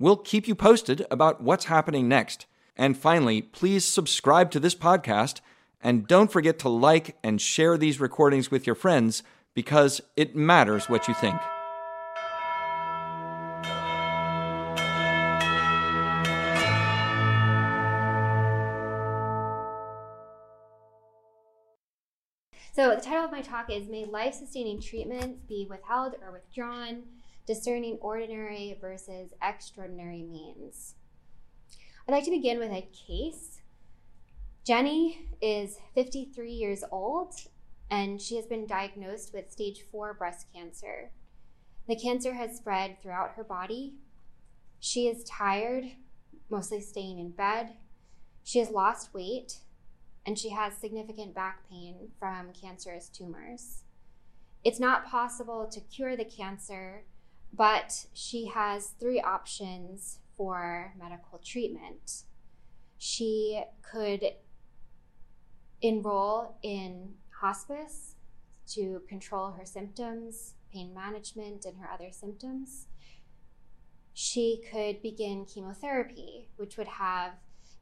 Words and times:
We'll 0.00 0.16
keep 0.16 0.48
you 0.48 0.54
posted 0.54 1.04
about 1.10 1.42
what's 1.42 1.66
happening 1.66 2.08
next. 2.08 2.46
And 2.74 2.96
finally, 2.96 3.42
please 3.42 3.84
subscribe 3.84 4.50
to 4.52 4.58
this 4.58 4.74
podcast 4.74 5.40
and 5.82 6.08
don't 6.08 6.32
forget 6.32 6.58
to 6.60 6.70
like 6.70 7.18
and 7.22 7.38
share 7.38 7.76
these 7.76 8.00
recordings 8.00 8.50
with 8.50 8.66
your 8.66 8.74
friends 8.74 9.22
because 9.52 10.00
it 10.16 10.34
matters 10.34 10.88
what 10.88 11.06
you 11.06 11.12
think. 11.12 11.38
So, 22.72 22.94
the 22.94 23.02
title 23.02 23.26
of 23.26 23.32
my 23.32 23.42
talk 23.42 23.68
is 23.68 23.90
May 23.90 24.06
Life 24.06 24.32
Sustaining 24.32 24.80
Treatments 24.80 25.42
Be 25.46 25.66
Withheld 25.68 26.14
or 26.22 26.32
Withdrawn? 26.32 27.02
Discerning 27.46 27.98
Ordinary 28.00 28.78
versus 28.80 29.32
Extraordinary 29.42 30.22
Means. 30.22 30.94
I'd 32.06 32.12
like 32.12 32.24
to 32.24 32.30
begin 32.30 32.58
with 32.58 32.70
a 32.70 32.88
case. 32.92 33.60
Jenny 34.64 35.28
is 35.40 35.78
53 35.94 36.52
years 36.52 36.84
old 36.92 37.34
and 37.90 38.20
she 38.20 38.36
has 38.36 38.46
been 38.46 38.66
diagnosed 38.66 39.32
with 39.34 39.50
stage 39.50 39.82
4 39.90 40.14
breast 40.14 40.46
cancer. 40.54 41.10
The 41.88 41.96
cancer 41.96 42.34
has 42.34 42.56
spread 42.56 43.02
throughout 43.02 43.32
her 43.36 43.44
body. 43.44 43.94
She 44.78 45.08
is 45.08 45.24
tired, 45.24 45.84
mostly 46.48 46.80
staying 46.80 47.18
in 47.18 47.30
bed. 47.30 47.74
She 48.44 48.60
has 48.60 48.70
lost 48.70 49.12
weight 49.12 49.58
and 50.24 50.38
she 50.38 50.50
has 50.50 50.76
significant 50.76 51.34
back 51.34 51.68
pain 51.68 52.10
from 52.18 52.52
cancerous 52.52 53.08
tumors. 53.08 53.84
It's 54.62 54.78
not 54.78 55.06
possible 55.06 55.66
to 55.72 55.80
cure 55.80 56.16
the 56.16 56.24
cancer, 56.24 57.04
but 57.52 58.06
she 58.12 58.46
has 58.46 58.94
three 59.00 59.20
options 59.20 60.18
for 60.36 60.94
medical 60.98 61.38
treatment. 61.38 62.24
She 62.98 63.62
could 63.82 64.24
enroll 65.82 66.58
in 66.62 67.14
hospice 67.40 68.16
to 68.68 69.02
control 69.08 69.52
her 69.52 69.64
symptoms, 69.64 70.54
pain 70.72 70.94
management, 70.94 71.64
and 71.64 71.78
her 71.78 71.90
other 71.90 72.10
symptoms. 72.12 72.86
She 74.12 74.62
could 74.70 75.02
begin 75.02 75.46
chemotherapy, 75.46 76.48
which 76.56 76.76
would 76.76 76.88
have 76.88 77.32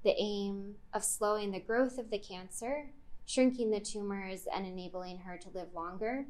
the 0.04 0.14
aim 0.18 0.76
of 0.94 1.04
slowing 1.04 1.50
the 1.50 1.60
growth 1.60 1.98
of 1.98 2.10
the 2.10 2.18
cancer, 2.18 2.90
shrinking 3.26 3.70
the 3.70 3.80
tumors, 3.80 4.46
and 4.54 4.66
enabling 4.66 5.18
her 5.18 5.36
to 5.36 5.50
live 5.50 5.74
longer. 5.74 6.26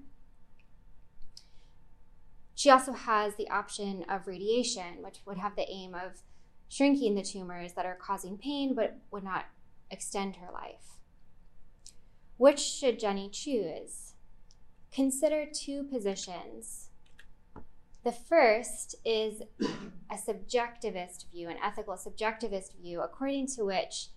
She 2.59 2.71
also 2.71 2.93
has 2.93 3.37
the 3.37 3.49
option 3.51 4.05
of 4.09 4.27
radiation, 4.27 5.01
which 5.01 5.21
would 5.25 5.39
have 5.39 5.55
the 5.55 5.71
aim 5.71 5.95
of 5.95 6.23
shrinking 6.69 7.15
the 7.15 7.23
tumors 7.23 7.75
that 7.75 7.87
are 7.87 7.95
causing 7.95 8.37
pain 8.37 8.75
but 8.75 8.99
would 9.13 9.23
not 9.23 9.45
extend 9.93 10.35
her 10.35 10.51
life. 10.53 10.99
Which 12.37 12.59
should 12.59 12.99
Jenny 12.99 13.31
choose? 13.31 14.15
Consider 14.91 15.47
two 15.47 15.85
positions. 15.85 16.89
The 18.03 18.11
first 18.11 18.97
is 19.05 19.41
a 20.11 20.17
subjectivist 20.17 21.31
view, 21.31 21.49
an 21.49 21.59
ethical 21.65 21.95
subjectivist 21.95 22.77
view, 22.83 23.03
according 23.03 23.47
to 23.55 23.67
which 23.67 24.09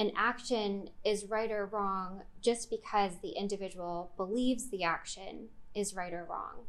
an 0.00 0.10
action 0.16 0.90
is 1.04 1.26
right 1.26 1.52
or 1.52 1.66
wrong 1.66 2.22
just 2.40 2.70
because 2.70 3.20
the 3.22 3.38
individual 3.38 4.10
believes 4.16 4.68
the 4.68 4.82
action 4.82 5.50
is 5.76 5.94
right 5.94 6.12
or 6.12 6.26
wrong. 6.28 6.64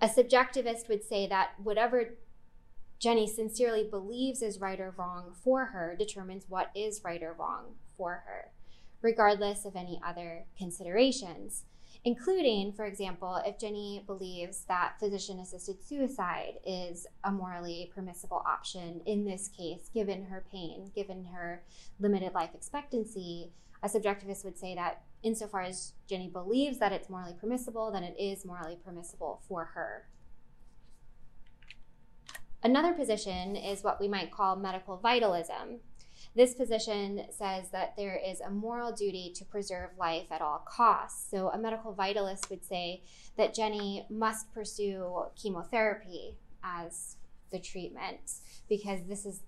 A 0.00 0.08
subjectivist 0.08 0.88
would 0.88 1.02
say 1.04 1.26
that 1.26 1.52
whatever 1.62 2.16
Jenny 2.98 3.26
sincerely 3.26 3.84
believes 3.84 4.42
is 4.42 4.60
right 4.60 4.80
or 4.80 4.94
wrong 4.96 5.32
for 5.42 5.66
her 5.66 5.96
determines 5.98 6.44
what 6.48 6.70
is 6.74 7.02
right 7.04 7.22
or 7.22 7.32
wrong 7.32 7.74
for 7.96 8.24
her, 8.26 8.50
regardless 9.00 9.64
of 9.64 9.76
any 9.76 10.00
other 10.04 10.44
considerations, 10.58 11.64
including, 12.04 12.72
for 12.72 12.84
example, 12.84 13.40
if 13.44 13.58
Jenny 13.58 14.02
believes 14.06 14.64
that 14.68 14.94
physician 15.00 15.40
assisted 15.40 15.82
suicide 15.82 16.54
is 16.64 17.06
a 17.24 17.30
morally 17.30 17.90
permissible 17.94 18.42
option 18.46 19.00
in 19.06 19.24
this 19.24 19.48
case, 19.48 19.90
given 19.92 20.26
her 20.26 20.44
pain, 20.52 20.92
given 20.94 21.24
her 21.26 21.62
limited 21.98 22.34
life 22.34 22.50
expectancy, 22.54 23.50
a 23.82 23.88
subjectivist 23.88 24.44
would 24.44 24.58
say 24.58 24.74
that 24.74 25.02
insofar 25.22 25.62
as 25.62 25.92
Jenny 26.08 26.28
believes 26.28 26.78
that 26.78 26.92
it's 26.92 27.10
morally 27.10 27.34
permissible, 27.38 27.90
then 27.90 28.04
it 28.04 28.16
is 28.18 28.44
morally 28.44 28.78
permissible 28.84 29.42
for 29.48 29.66
her. 29.74 30.08
Another 32.62 32.92
position 32.92 33.54
is 33.54 33.84
what 33.84 34.00
we 34.00 34.08
might 34.08 34.32
call 34.32 34.56
medical 34.56 34.96
vitalism. 34.96 35.80
This 36.34 36.54
position 36.54 37.22
says 37.30 37.70
that 37.70 37.94
there 37.96 38.18
is 38.22 38.40
a 38.40 38.50
moral 38.50 38.92
duty 38.92 39.32
to 39.36 39.44
preserve 39.44 39.90
life 39.98 40.26
at 40.30 40.42
all 40.42 40.64
costs. 40.66 41.30
So, 41.30 41.48
a 41.48 41.58
medical 41.58 41.94
vitalist 41.94 42.50
would 42.50 42.64
say 42.64 43.02
that 43.36 43.54
Jenny 43.54 44.06
must 44.10 44.52
pursue 44.52 45.26
chemotherapy 45.34 46.36
as 46.62 47.16
the 47.50 47.58
treatment 47.58 48.32
because 48.68 49.00
this 49.08 49.24
is 49.24 49.42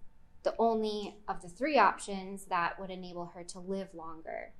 the 0.44 0.54
only 0.58 1.16
of 1.26 1.42
the 1.42 1.48
three 1.48 1.78
options 1.78 2.44
that 2.46 2.78
would 2.80 2.90
enable 2.90 3.26
her 3.34 3.44
to 3.44 3.58
live 3.58 3.88
longer. 3.94 4.52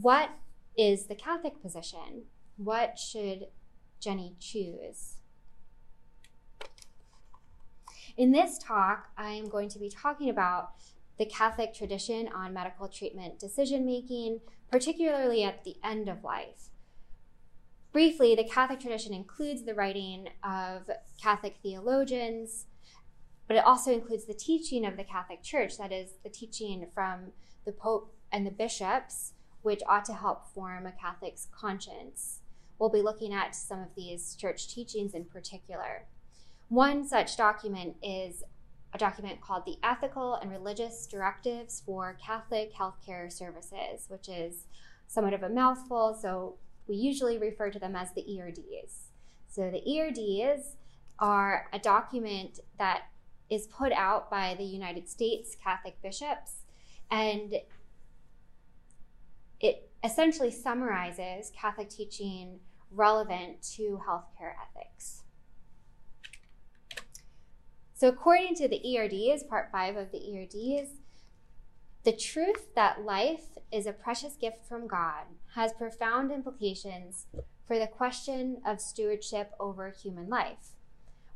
What 0.00 0.30
is 0.76 1.06
the 1.06 1.14
Catholic 1.14 1.62
position? 1.62 2.24
What 2.58 2.98
should 2.98 3.46
Jenny 3.98 4.36
choose? 4.38 5.16
In 8.14 8.32
this 8.32 8.58
talk, 8.58 9.08
I 9.16 9.30
am 9.30 9.48
going 9.48 9.70
to 9.70 9.78
be 9.78 9.88
talking 9.88 10.28
about 10.28 10.72
the 11.18 11.24
Catholic 11.24 11.72
tradition 11.72 12.28
on 12.28 12.52
medical 12.52 12.88
treatment 12.88 13.38
decision 13.38 13.86
making, 13.86 14.40
particularly 14.70 15.42
at 15.44 15.64
the 15.64 15.76
end 15.82 16.10
of 16.10 16.22
life. 16.22 16.68
Briefly, 17.90 18.34
the 18.34 18.44
Catholic 18.44 18.80
tradition 18.80 19.14
includes 19.14 19.64
the 19.64 19.74
writing 19.74 20.28
of 20.44 20.90
Catholic 21.22 21.56
theologians, 21.62 22.66
but 23.48 23.56
it 23.56 23.64
also 23.64 23.92
includes 23.92 24.26
the 24.26 24.34
teaching 24.34 24.84
of 24.84 24.98
the 24.98 25.04
Catholic 25.04 25.42
Church, 25.42 25.78
that 25.78 25.90
is, 25.90 26.10
the 26.22 26.28
teaching 26.28 26.86
from 26.92 27.32
the 27.64 27.72
Pope 27.72 28.14
and 28.30 28.46
the 28.46 28.50
bishops, 28.50 29.32
which 29.66 29.82
ought 29.88 30.04
to 30.04 30.14
help 30.14 30.46
form 30.54 30.86
a 30.86 30.92
Catholic's 30.92 31.48
conscience. 31.50 32.38
We'll 32.78 32.88
be 32.88 33.02
looking 33.02 33.34
at 33.34 33.56
some 33.56 33.80
of 33.80 33.88
these 33.96 34.36
church 34.36 34.72
teachings 34.72 35.12
in 35.12 35.24
particular. 35.24 36.04
One 36.68 37.04
such 37.04 37.36
document 37.36 37.96
is 38.00 38.44
a 38.94 38.98
document 38.98 39.40
called 39.40 39.64
the 39.66 39.78
Ethical 39.82 40.36
and 40.36 40.52
Religious 40.52 41.08
Directives 41.08 41.82
for 41.84 42.16
Catholic 42.24 42.74
Healthcare 42.74 43.32
Services, 43.32 44.06
which 44.06 44.28
is 44.28 44.66
somewhat 45.08 45.34
of 45.34 45.42
a 45.42 45.48
mouthful, 45.48 46.14
so 46.14 46.54
we 46.86 46.94
usually 46.94 47.36
refer 47.36 47.68
to 47.68 47.80
them 47.80 47.96
as 47.96 48.12
the 48.12 48.24
ERDs. 48.38 49.08
So 49.48 49.68
the 49.68 49.82
ERDs 49.84 50.76
are 51.18 51.66
a 51.72 51.80
document 51.80 52.60
that 52.78 53.08
is 53.50 53.66
put 53.66 53.90
out 53.90 54.30
by 54.30 54.54
the 54.56 54.64
United 54.64 55.08
States 55.08 55.56
Catholic 55.60 56.00
bishops, 56.02 56.58
and 57.10 57.56
it 59.60 59.90
essentially 60.04 60.50
summarizes 60.50 61.50
Catholic 61.50 61.90
teaching 61.90 62.60
relevant 62.90 63.62
to 63.76 64.00
healthcare 64.08 64.52
ethics. 64.62 65.22
So, 67.94 68.08
according 68.08 68.56
to 68.56 68.68
the 68.68 68.98
ERD, 68.98 69.12
ERDs, 69.12 69.42
part 69.42 69.70
five 69.72 69.96
of 69.96 70.12
the 70.12 70.18
ERDs, 70.18 70.90
the 72.04 72.12
truth 72.12 72.74
that 72.74 73.04
life 73.04 73.56
is 73.72 73.86
a 73.86 73.92
precious 73.92 74.36
gift 74.36 74.66
from 74.68 74.86
God 74.86 75.24
has 75.54 75.72
profound 75.72 76.30
implications 76.30 77.26
for 77.66 77.78
the 77.78 77.86
question 77.86 78.58
of 78.64 78.80
stewardship 78.80 79.52
over 79.58 79.90
human 79.90 80.28
life. 80.28 80.76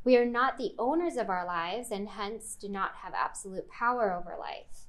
We 0.03 0.17
are 0.17 0.25
not 0.25 0.57
the 0.57 0.73
owners 0.79 1.17
of 1.17 1.29
our 1.29 1.45
lives 1.45 1.91
and 1.91 2.09
hence 2.09 2.55
do 2.55 2.69
not 2.69 2.91
have 3.03 3.13
absolute 3.13 3.69
power 3.69 4.13
over 4.13 4.37
life. 4.39 4.87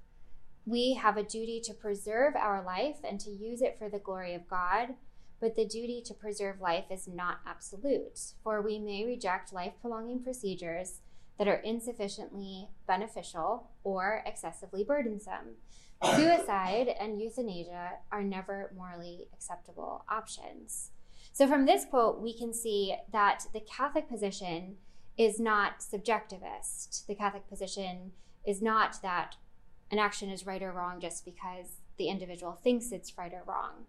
We 0.65 0.95
have 0.95 1.17
a 1.17 1.25
duty 1.25 1.61
to 1.65 1.75
preserve 1.75 2.37
our 2.37 2.63
life 2.65 2.99
and 3.03 3.19
to 3.21 3.31
use 3.31 3.63
it 3.63 3.77
for 3.79 3.89
the 3.89 3.99
glory 3.99 4.35
of 4.35 4.49
God, 4.49 4.95
but 5.41 5.57
the 5.57 5.67
duty 5.67 6.01
to 6.07 6.15
preserve 6.15 6.61
life 6.61 6.85
is 6.91 7.09
not 7.09 7.41
absolute, 7.47 8.21
for 8.45 8.63
we 8.63 8.79
may 8.79 9.05
reject 9.05 9.53
life 9.53 9.73
prolonging 9.81 10.23
procedures 10.23 11.01
that 11.39 11.49
are 11.49 11.61
insufficiently 11.65 12.69
beneficial 12.87 13.71
or 13.83 14.23
excessively 14.25 14.85
burdensome. 14.85 15.57
Suicide 16.15 16.89
and 17.01 17.21
euthanasia 17.21 17.93
are 18.11 18.23
never 18.23 18.73
morally 18.77 19.29
acceptable 19.33 20.05
options. 20.09 20.91
So, 21.33 21.49
from 21.49 21.65
this 21.65 21.85
quote, 21.85 22.21
we 22.21 22.37
can 22.37 22.53
see 22.53 22.97
that 23.13 23.47
the 23.53 23.61
Catholic 23.61 24.09
position 24.09 24.77
is 25.17 25.41
not 25.41 25.81
subjectivist. 25.81 27.07
The 27.07 27.15
Catholic 27.15 27.49
position 27.49 28.13
is 28.45 28.61
not 28.61 29.01
that 29.03 29.37
an 29.93 29.99
action 29.99 30.31
is 30.31 30.47
right 30.47 30.63
or 30.63 30.73
wrong 30.73 30.99
just 31.01 31.25
because 31.25 31.77
the 31.99 32.09
individual 32.09 32.53
thinks 32.53 32.91
it's 32.91 33.17
right 33.19 33.33
or 33.33 33.43
wrong. 33.47 33.85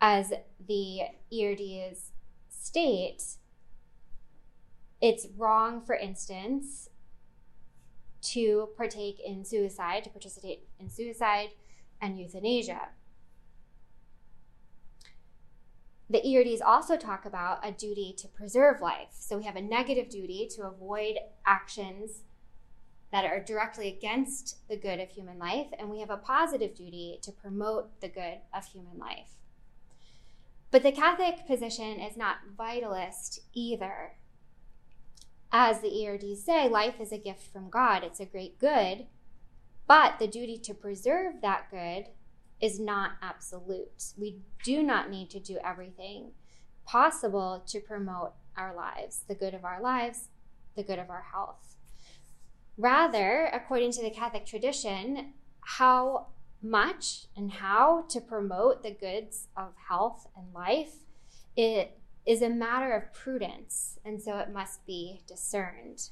As 0.00 0.32
the 0.64 1.00
ERDs 1.32 2.12
state, 2.50 3.24
it's 5.00 5.26
wrong, 5.38 5.80
for 5.80 5.94
instance, 5.94 6.90
to 8.20 8.68
partake 8.76 9.18
in 9.24 9.44
suicide, 9.44 10.04
to 10.04 10.10
participate 10.10 10.68
in 10.78 10.90
suicide 10.90 11.48
and 12.00 12.18
euthanasia. 12.18 12.88
The 16.10 16.22
ERDs 16.26 16.60
also 16.60 16.98
talk 16.98 17.24
about 17.24 17.66
a 17.66 17.72
duty 17.72 18.14
to 18.18 18.28
preserve 18.28 18.82
life. 18.82 19.14
So 19.18 19.38
we 19.38 19.44
have 19.44 19.56
a 19.56 19.62
negative 19.62 20.10
duty 20.10 20.46
to 20.54 20.66
avoid 20.66 21.16
actions 21.46 22.24
that 23.14 23.24
are 23.24 23.38
directly 23.38 23.86
against 23.86 24.66
the 24.68 24.76
good 24.76 24.98
of 24.98 25.08
human 25.08 25.38
life, 25.38 25.68
and 25.78 25.88
we 25.88 26.00
have 26.00 26.10
a 26.10 26.16
positive 26.16 26.74
duty 26.74 27.16
to 27.22 27.30
promote 27.30 28.00
the 28.00 28.08
good 28.08 28.38
of 28.52 28.66
human 28.66 28.98
life. 28.98 29.36
But 30.72 30.82
the 30.82 30.90
Catholic 30.90 31.46
position 31.46 32.00
is 32.00 32.16
not 32.16 32.38
vitalist 32.58 33.38
either. 33.52 34.14
As 35.52 35.80
the 35.80 36.04
ERDs 36.04 36.42
say, 36.44 36.68
life 36.68 37.00
is 37.00 37.12
a 37.12 37.16
gift 37.16 37.44
from 37.52 37.70
God, 37.70 38.02
it's 38.02 38.18
a 38.18 38.26
great 38.26 38.58
good, 38.58 39.06
but 39.86 40.18
the 40.18 40.26
duty 40.26 40.58
to 40.58 40.74
preserve 40.74 41.34
that 41.40 41.70
good 41.70 42.06
is 42.60 42.80
not 42.80 43.12
absolute. 43.22 44.12
We 44.18 44.40
do 44.64 44.82
not 44.82 45.08
need 45.08 45.30
to 45.30 45.38
do 45.38 45.58
everything 45.64 46.32
possible 46.84 47.62
to 47.68 47.78
promote 47.78 48.32
our 48.56 48.74
lives, 48.74 49.22
the 49.28 49.36
good 49.36 49.54
of 49.54 49.64
our 49.64 49.80
lives, 49.80 50.30
the 50.74 50.82
good 50.82 50.98
of 50.98 51.10
our 51.10 51.26
health. 51.32 51.73
Rather, 52.76 53.50
according 53.52 53.92
to 53.92 54.02
the 54.02 54.10
Catholic 54.10 54.44
tradition, 54.44 55.32
how 55.60 56.26
much 56.60 57.26
and 57.36 57.52
how 57.52 58.04
to 58.08 58.20
promote 58.20 58.82
the 58.82 58.90
goods 58.90 59.48
of 59.56 59.72
health 59.88 60.26
and 60.36 60.52
life, 60.52 60.94
it 61.56 61.98
is 62.26 62.42
a 62.42 62.48
matter 62.48 62.92
of 62.92 63.12
prudence, 63.12 63.98
and 64.04 64.20
so 64.20 64.38
it 64.38 64.50
must 64.50 64.84
be 64.86 65.20
discerned. 65.26 66.08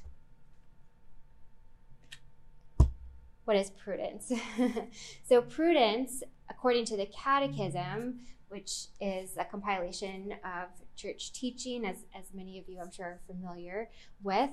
What 3.45 3.57
is 3.57 3.71
prudence? 3.71 4.31
so, 5.27 5.41
prudence, 5.41 6.23
according 6.49 6.85
to 6.85 6.97
the 6.97 7.07
Catechism, 7.07 8.19
which 8.47 8.85
is 9.01 9.35
a 9.37 9.43
compilation 9.43 10.35
of 10.45 10.69
church 10.95 11.33
teaching, 11.33 11.85
as, 11.85 12.05
as 12.17 12.25
many 12.33 12.59
of 12.59 12.69
you 12.69 12.79
I'm 12.79 12.91
sure 12.91 13.05
are 13.05 13.19
familiar 13.27 13.89
with, 14.21 14.51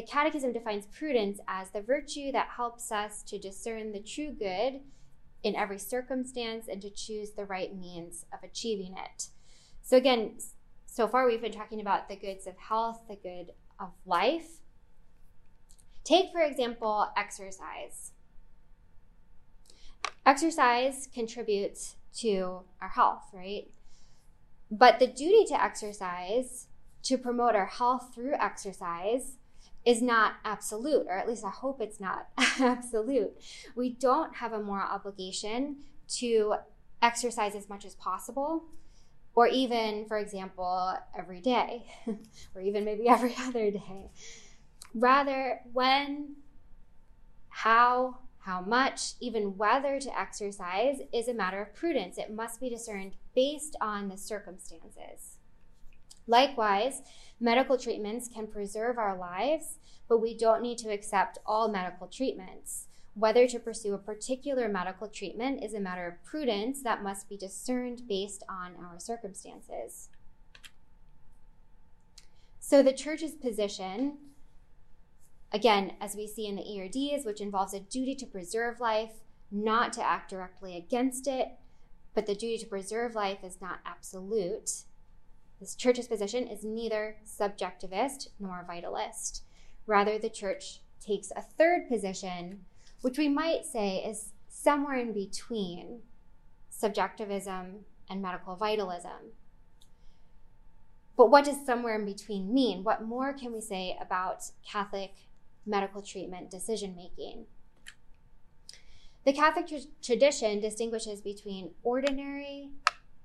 the 0.00 0.06
Catechism 0.06 0.54
defines 0.54 0.86
prudence 0.86 1.40
as 1.46 1.68
the 1.72 1.82
virtue 1.82 2.32
that 2.32 2.48
helps 2.56 2.90
us 2.90 3.22
to 3.24 3.38
discern 3.38 3.92
the 3.92 4.00
true 4.00 4.30
good 4.32 4.80
in 5.42 5.54
every 5.54 5.78
circumstance 5.78 6.68
and 6.68 6.80
to 6.80 6.88
choose 6.88 7.32
the 7.32 7.44
right 7.44 7.76
means 7.76 8.24
of 8.32 8.38
achieving 8.42 8.94
it. 8.96 9.26
So, 9.82 9.98
again, 9.98 10.38
so 10.86 11.06
far 11.06 11.26
we've 11.26 11.42
been 11.42 11.52
talking 11.52 11.82
about 11.82 12.08
the 12.08 12.16
goods 12.16 12.46
of 12.46 12.56
health, 12.56 13.02
the 13.10 13.16
good 13.16 13.52
of 13.78 13.90
life. 14.06 14.62
Take, 16.02 16.32
for 16.32 16.40
example, 16.40 17.08
exercise. 17.14 18.12
Exercise 20.24 21.10
contributes 21.12 21.96
to 22.20 22.60
our 22.80 22.88
health, 22.88 23.24
right? 23.34 23.68
But 24.70 24.98
the 24.98 25.06
duty 25.06 25.44
to 25.48 25.62
exercise, 25.62 26.68
to 27.02 27.18
promote 27.18 27.54
our 27.54 27.66
health 27.66 28.12
through 28.14 28.32
exercise, 28.40 29.36
is 29.84 30.02
not 30.02 30.34
absolute, 30.44 31.06
or 31.06 31.12
at 31.12 31.28
least 31.28 31.44
I 31.44 31.50
hope 31.50 31.80
it's 31.80 32.00
not 32.00 32.28
absolute. 32.60 33.32
We 33.74 33.90
don't 33.90 34.36
have 34.36 34.52
a 34.52 34.60
moral 34.60 34.88
obligation 34.88 35.76
to 36.16 36.56
exercise 37.00 37.54
as 37.54 37.68
much 37.68 37.84
as 37.84 37.94
possible, 37.94 38.64
or 39.34 39.46
even, 39.46 40.06
for 40.06 40.18
example, 40.18 40.94
every 41.16 41.40
day, 41.40 41.86
or 42.54 42.60
even 42.60 42.84
maybe 42.84 43.08
every 43.08 43.34
other 43.40 43.70
day. 43.70 44.10
Rather, 44.94 45.60
when, 45.72 46.36
how, 47.48 48.18
how 48.40 48.60
much, 48.60 49.12
even 49.20 49.56
whether 49.56 50.00
to 50.00 50.18
exercise 50.18 50.98
is 51.12 51.28
a 51.28 51.34
matter 51.34 51.60
of 51.62 51.74
prudence. 51.74 52.18
It 52.18 52.34
must 52.34 52.60
be 52.60 52.68
discerned 52.68 53.12
based 53.34 53.76
on 53.80 54.08
the 54.08 54.16
circumstances. 54.16 55.36
Likewise, 56.26 57.02
medical 57.40 57.78
treatments 57.78 58.28
can 58.28 58.46
preserve 58.46 58.98
our 58.98 59.16
lives, 59.16 59.78
but 60.08 60.20
we 60.20 60.36
don't 60.36 60.62
need 60.62 60.78
to 60.78 60.90
accept 60.90 61.38
all 61.46 61.68
medical 61.68 62.06
treatments. 62.06 62.86
Whether 63.14 63.48
to 63.48 63.58
pursue 63.58 63.94
a 63.94 63.98
particular 63.98 64.68
medical 64.68 65.08
treatment 65.08 65.64
is 65.64 65.74
a 65.74 65.80
matter 65.80 66.06
of 66.06 66.24
prudence 66.24 66.82
that 66.82 67.02
must 67.02 67.28
be 67.28 67.36
discerned 67.36 68.08
based 68.08 68.44
on 68.48 68.74
our 68.76 68.98
circumstances. 68.98 70.08
So, 72.60 72.82
the 72.82 72.92
church's 72.92 73.34
position, 73.34 74.18
again, 75.52 75.94
as 76.00 76.14
we 76.14 76.28
see 76.28 76.46
in 76.46 76.54
the 76.54 76.62
ERDs, 76.62 77.26
which 77.26 77.40
involves 77.40 77.74
a 77.74 77.80
duty 77.80 78.14
to 78.14 78.26
preserve 78.26 78.78
life, 78.78 79.14
not 79.50 79.92
to 79.94 80.06
act 80.06 80.30
directly 80.30 80.76
against 80.76 81.26
it, 81.26 81.48
but 82.14 82.26
the 82.26 82.34
duty 82.34 82.58
to 82.58 82.66
preserve 82.66 83.14
life 83.14 83.42
is 83.42 83.60
not 83.60 83.80
absolute. 83.84 84.84
This 85.60 85.74
church's 85.74 86.08
position 86.08 86.46
is 86.46 86.64
neither 86.64 87.16
subjectivist 87.26 88.28
nor 88.38 88.66
vitalist. 88.68 89.42
Rather, 89.86 90.18
the 90.18 90.30
church 90.30 90.80
takes 91.00 91.30
a 91.36 91.42
third 91.42 91.86
position, 91.86 92.64
which 93.02 93.18
we 93.18 93.28
might 93.28 93.66
say 93.66 93.98
is 93.98 94.32
somewhere 94.48 94.96
in 94.96 95.12
between 95.12 96.00
subjectivism 96.70 97.84
and 98.08 98.22
medical 98.22 98.56
vitalism. 98.56 99.34
But 101.16 101.30
what 101.30 101.44
does 101.44 101.66
somewhere 101.66 101.96
in 101.96 102.06
between 102.06 102.54
mean? 102.54 102.82
What 102.82 103.04
more 103.04 103.34
can 103.34 103.52
we 103.52 103.60
say 103.60 103.98
about 104.00 104.44
Catholic 104.66 105.12
medical 105.66 106.00
treatment 106.00 106.50
decision 106.50 106.96
making? 106.96 107.44
The 109.26 109.34
Catholic 109.34 109.66
tr- 109.66 109.88
tradition 110.02 110.60
distinguishes 110.60 111.20
between 111.20 111.72
ordinary 111.82 112.70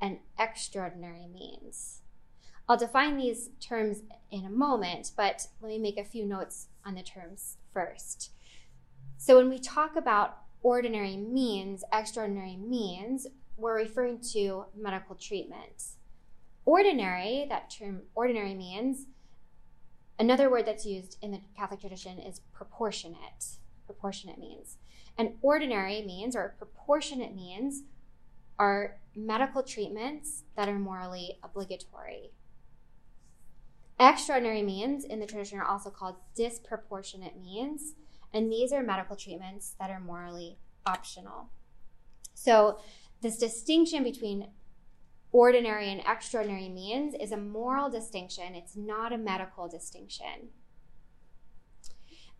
and 0.01 0.20
extraordinary 0.38 1.27
means. 1.27 2.01
I'll 2.67 2.77
define 2.77 3.17
these 3.17 3.50
terms 3.60 4.01
in 4.31 4.45
a 4.45 4.50
moment, 4.50 5.12
but 5.15 5.48
let 5.62 5.69
me 5.69 5.77
make 5.77 5.98
a 5.98 6.03
few 6.03 6.25
notes 6.25 6.67
on 6.86 6.95
the 6.95 7.03
terms 7.03 7.57
first. 7.72 8.31
So, 9.17 9.38
when 9.38 9.50
we 9.50 9.60
talk 9.60 9.95
about 9.95 10.39
ordinary 10.63 11.15
means, 11.15 11.84
extraordinary 11.93 12.57
means, 12.57 13.27
we're 13.55 13.75
referring 13.75 14.19
to 14.34 14.65
medical 14.75 15.15
treatment. 15.15 15.84
Ordinary, 16.65 17.45
that 17.50 17.69
term 17.69 18.01
ordinary 18.15 18.55
means, 18.55 19.05
another 20.17 20.50
word 20.50 20.65
that's 20.65 20.86
used 20.86 21.17
in 21.22 21.31
the 21.31 21.41
Catholic 21.55 21.81
tradition 21.81 22.17
is 22.19 22.41
proportionate. 22.51 23.57
Proportionate 23.86 24.39
means. 24.39 24.77
And 25.17 25.36
ordinary 25.43 26.01
means, 26.01 26.36
or 26.36 26.55
proportionate 26.57 27.36
means, 27.36 27.84
are 28.57 28.98
medical 29.15 29.62
treatments 29.62 30.43
that 30.57 30.67
are 30.67 30.79
morally 30.79 31.38
obligatory. 31.43 32.31
Extraordinary 34.00 34.62
means 34.62 35.06
in 35.06 35.20
the 35.20 35.25
tradition 35.25 35.58
are 35.58 35.66
also 35.66 35.90
called 35.90 36.16
disproportionate 36.36 37.40
means, 37.40 37.94
and 38.34 38.52
these 38.52 38.74
are 38.74 38.84
medical 38.84 39.16
treatments 39.16 39.75
that 39.80 39.90
are 39.90 40.00
morally 40.00 40.58
optional. 40.86 41.50
So, 42.34 42.80
this 43.22 43.38
distinction 43.38 44.04
between 44.04 44.50
ordinary 45.32 45.90
and 45.90 46.02
extraordinary 46.02 46.70
means 46.70 47.16
is 47.20 47.32
a 47.32 47.38
moral 47.38 47.90
distinction, 47.90 48.54
it's 48.54 48.75
not 48.75 49.14
a 49.14 49.18
medical 49.18 49.68
distinction. 49.70 50.50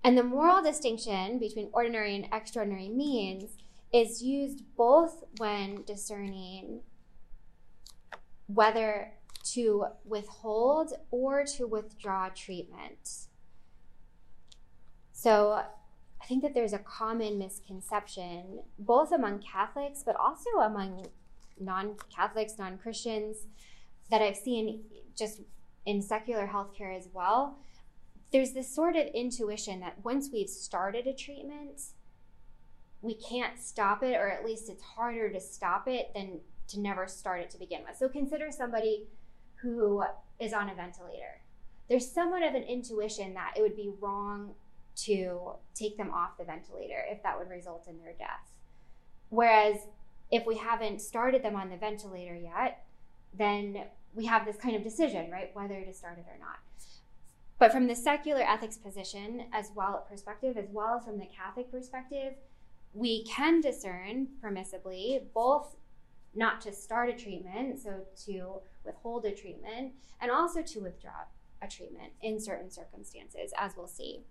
And 0.04 0.18
the 0.18 0.24
moral 0.24 0.62
distinction 0.62 1.40
between 1.40 1.70
ordinary 1.74 2.16
and 2.16 2.28
extraordinary 2.32 2.90
means 2.90 3.58
is 3.92 4.22
used 4.22 4.62
both 4.78 5.24
when 5.38 5.84
discerning 5.84 6.82
whether 8.48 9.14
to 9.54 9.86
withhold 10.04 10.94
or 11.12 11.44
to 11.44 11.68
withdraw 11.68 12.30
treatment. 12.30 13.28
So 15.12 15.62
I 16.22 16.26
think 16.28 16.42
that 16.44 16.54
there's 16.54 16.74
a 16.74 16.80
common 16.80 17.38
misconception, 17.38 18.62
both 18.80 19.12
among 19.12 19.40
Catholics, 19.40 20.04
but 20.06 20.16
also 20.16 20.50
among 20.62 21.08
non 21.60 21.96
Catholics, 22.14 22.54
non 22.58 22.78
Christians, 22.78 23.38
that 24.10 24.22
I've 24.22 24.36
seen 24.36 24.82
just 25.16 25.42
in 25.86 26.02
secular 26.02 26.48
healthcare 26.48 26.98
as 26.98 27.10
well, 27.14 27.60
there's 28.32 28.52
this 28.52 28.74
sort 28.74 28.96
of 28.96 29.06
intuition 29.14 29.80
that 29.82 30.04
once 30.04 30.30
we've 30.34 30.50
started 30.50 31.08
a 31.08 31.14
treatment, 31.14 31.82
we 33.02 33.14
can't 33.16 33.60
stop 33.60 34.04
it, 34.04 34.16
or 34.16 34.30
at 34.30 34.44
least 34.44 34.70
it's 34.70 34.84
harder 34.84 35.32
to 35.32 35.40
stop 35.40 35.88
it 35.88 36.12
than 36.16 36.40
to 36.68 36.80
never 36.80 37.08
start 37.08 37.42
it 37.42 37.50
to 37.52 37.60
begin 37.60 37.82
with. 37.88 37.98
So 37.98 38.10
consider 38.10 38.52
somebody 38.52 39.06
who 39.66 40.04
is 40.40 40.54
on 40.54 40.70
a 40.70 40.76
ventilator. 40.76 41.42
There's 41.90 42.10
somewhat 42.10 42.44
of 42.44 42.54
an 42.54 42.64
intuition 42.64 43.34
that 43.34 43.56
it 43.58 43.62
would 43.62 43.76
be 43.76 43.92
wrong 44.00 44.52
to 44.98 45.54
take 45.74 45.98
them 45.98 46.12
off 46.12 46.38
the 46.38 46.46
ventilator 46.46 47.04
if 47.10 47.24
that 47.24 47.38
would 47.38 47.50
result 47.50 47.88
in 47.90 47.98
their 48.00 48.14
death. 48.14 48.52
Whereas 49.30 49.78
if 50.32 50.46
we 50.46 50.58
haven't 50.58 51.02
started 51.02 51.44
them 51.44 51.56
on 51.56 51.70
the 51.70 51.78
ventilator 51.78 52.36
yet, 52.36 52.86
then 53.38 53.86
we 54.14 54.26
have 54.28 54.46
this 54.46 54.56
kind 54.56 54.76
of 54.76 54.84
decision, 54.84 55.32
right, 55.32 55.50
whether 55.54 55.82
to 55.82 55.94
start 55.94 56.20
it 56.20 56.26
or 56.32 56.38
not. 56.40 56.60
But 57.58 57.72
from 57.72 57.88
the 57.88 57.96
secular 57.96 58.42
ethics 58.42 58.78
position, 58.78 59.46
as 59.52 59.72
well 59.76 60.06
perspective, 60.10 60.58
as 60.58 60.70
well 60.72 60.98
as 61.00 61.06
from 61.06 61.18
the 61.18 61.26
Catholic 61.26 61.72
perspective, 61.72 62.34
we 62.94 63.24
can 63.26 63.62
discern 63.62 64.28
permissibly 64.44 65.22
both 65.34 65.76
not 66.36 66.62
to 66.62 66.74
start 66.74 67.10
a 67.10 67.14
treatment, 67.14 67.80
so 67.80 68.02
to 68.26 68.62
withhold 68.84 69.26
a 69.26 69.32
treatment, 69.32 69.94
and 70.22 70.30
also 70.30 70.62
to 70.62 70.80
withdraw 70.80 71.26
a 71.62 71.68
treatment 71.68 72.14
in 72.22 72.40
certain 72.40 72.70
circumstances, 72.70 73.52
as 73.58 73.74
we'll 73.76 73.88
see. 73.88 74.22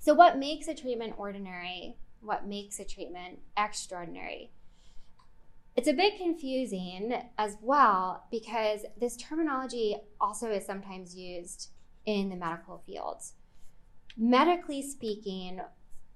So, 0.00 0.14
what 0.14 0.38
makes 0.38 0.68
a 0.68 0.74
treatment 0.74 1.14
ordinary? 1.16 1.96
What 2.20 2.46
makes 2.46 2.80
a 2.80 2.84
treatment 2.84 3.40
extraordinary? 3.56 4.50
It's 5.76 5.88
a 5.88 5.92
bit 5.92 6.16
confusing 6.16 7.14
as 7.36 7.58
well 7.60 8.24
because 8.30 8.86
this 8.98 9.16
terminology 9.16 9.96
also 10.18 10.50
is 10.50 10.64
sometimes 10.64 11.14
used 11.14 11.68
in 12.06 12.30
the 12.30 12.36
medical 12.36 12.82
field. 12.86 13.22
Medically 14.16 14.80
speaking, 14.80 15.60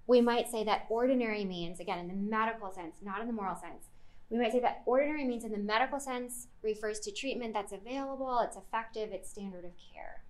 we 0.06 0.22
might 0.22 0.50
say 0.50 0.64
that 0.64 0.86
ordinary 0.88 1.44
means, 1.44 1.78
again, 1.78 1.98
in 1.98 2.08
the 2.08 2.14
medical 2.14 2.72
sense, 2.72 2.96
not 3.02 3.20
in 3.20 3.26
the 3.26 3.34
moral 3.34 3.54
sense, 3.54 3.89
we 4.30 4.38
might 4.38 4.52
say 4.52 4.60
that 4.60 4.82
ordinary 4.86 5.24
means 5.24 5.44
in 5.44 5.50
the 5.50 5.58
medical 5.58 5.98
sense 5.98 6.46
refers 6.62 7.00
to 7.00 7.12
treatment 7.12 7.52
that's 7.52 7.72
available, 7.72 8.38
it's 8.40 8.56
effective, 8.56 9.10
it's 9.12 9.28
standard 9.28 9.64
of 9.64 9.72
care. 9.92 10.22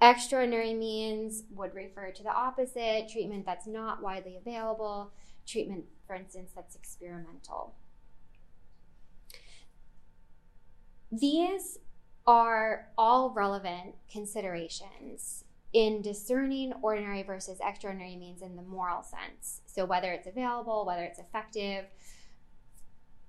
Extraordinary 0.00 0.74
means 0.74 1.42
would 1.50 1.74
refer 1.74 2.10
to 2.12 2.22
the 2.22 2.32
opposite 2.32 3.08
treatment 3.10 3.44
that's 3.44 3.66
not 3.66 4.02
widely 4.02 4.36
available, 4.36 5.12
treatment, 5.46 5.84
for 6.06 6.14
instance, 6.14 6.52
that's 6.54 6.76
experimental. 6.76 7.74
These 11.10 11.78
are 12.26 12.88
all 12.96 13.30
relevant 13.30 13.94
considerations 14.10 15.44
in 15.72 16.00
discerning 16.00 16.72
ordinary 16.82 17.22
versus 17.22 17.58
extraordinary 17.60 18.16
means 18.16 18.42
in 18.42 18.56
the 18.56 18.62
moral 18.62 19.02
sense. 19.02 19.60
So, 19.66 19.84
whether 19.84 20.12
it's 20.12 20.26
available, 20.26 20.86
whether 20.86 21.02
it's 21.02 21.18
effective, 21.18 21.86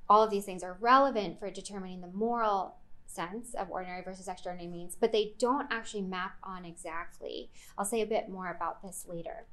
all 0.10 0.24
of 0.24 0.30
these 0.30 0.46
things 0.46 0.64
are 0.64 0.78
relevant 0.80 1.40
for 1.40 1.50
determining 1.50 2.02
the 2.02 2.08
moral 2.08 2.78
sense 3.08 3.54
of 3.54 3.70
ordinary 3.70 4.04
versus 4.04 4.28
extraordinary 4.28 4.70
means, 4.70 4.96
but 5.00 5.12
they 5.12 5.34
don't 5.40 5.68
actually 5.72 6.02
map 6.02 6.36
on 6.44 6.66
exactly. 6.66 7.50
I'll 7.78 7.86
say 7.86 8.02
a 8.02 8.06
bit 8.06 8.30
more 8.30 8.52
about 8.52 8.82
this 8.82 9.06
later. 9.08 9.46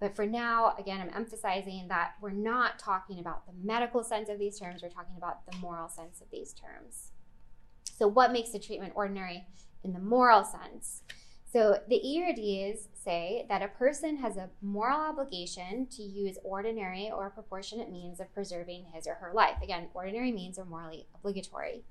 But 0.00 0.16
for 0.16 0.26
now, 0.26 0.74
again, 0.78 1.00
I'm 1.00 1.14
emphasizing 1.14 1.86
that 1.88 2.12
we're 2.22 2.30
not 2.30 2.78
talking 2.78 3.20
about 3.20 3.46
the 3.46 3.52
medical 3.62 4.02
sense 4.02 4.30
of 4.30 4.38
these 4.38 4.58
terms, 4.58 4.82
we're 4.82 4.88
talking 4.88 5.16
about 5.18 5.44
the 5.46 5.56
moral 5.58 5.88
sense 5.88 6.22
of 6.22 6.30
these 6.30 6.54
terms. 6.54 7.12
So, 7.84 8.08
what 8.08 8.32
makes 8.32 8.50
the 8.50 8.58
treatment 8.58 8.94
ordinary 8.96 9.46
in 9.84 9.92
the 9.92 9.98
moral 9.98 10.42
sense? 10.42 11.02
So, 11.52 11.78
the 11.88 11.96
ERDs 11.96 12.86
say 12.94 13.44
that 13.48 13.62
a 13.62 13.66
person 13.66 14.18
has 14.18 14.36
a 14.36 14.50
moral 14.62 15.00
obligation 15.00 15.86
to 15.96 16.02
use 16.02 16.38
ordinary 16.44 17.10
or 17.10 17.28
proportionate 17.30 17.90
means 17.90 18.20
of 18.20 18.32
preserving 18.32 18.86
his 18.92 19.08
or 19.08 19.14
her 19.14 19.32
life. 19.34 19.56
Again, 19.60 19.88
ordinary 19.92 20.30
means 20.30 20.60
are 20.60 20.64
morally 20.64 21.06
obligatory. 21.12 21.82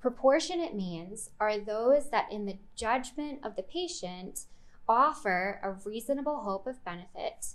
Proportionate 0.00 0.74
means 0.74 1.28
are 1.38 1.58
those 1.58 2.08
that, 2.08 2.32
in 2.32 2.46
the 2.46 2.56
judgment 2.76 3.40
of 3.44 3.56
the 3.56 3.62
patient, 3.62 4.46
offer 4.88 5.60
a 5.62 5.72
reasonable 5.86 6.40
hope 6.40 6.66
of 6.66 6.82
benefit 6.82 7.48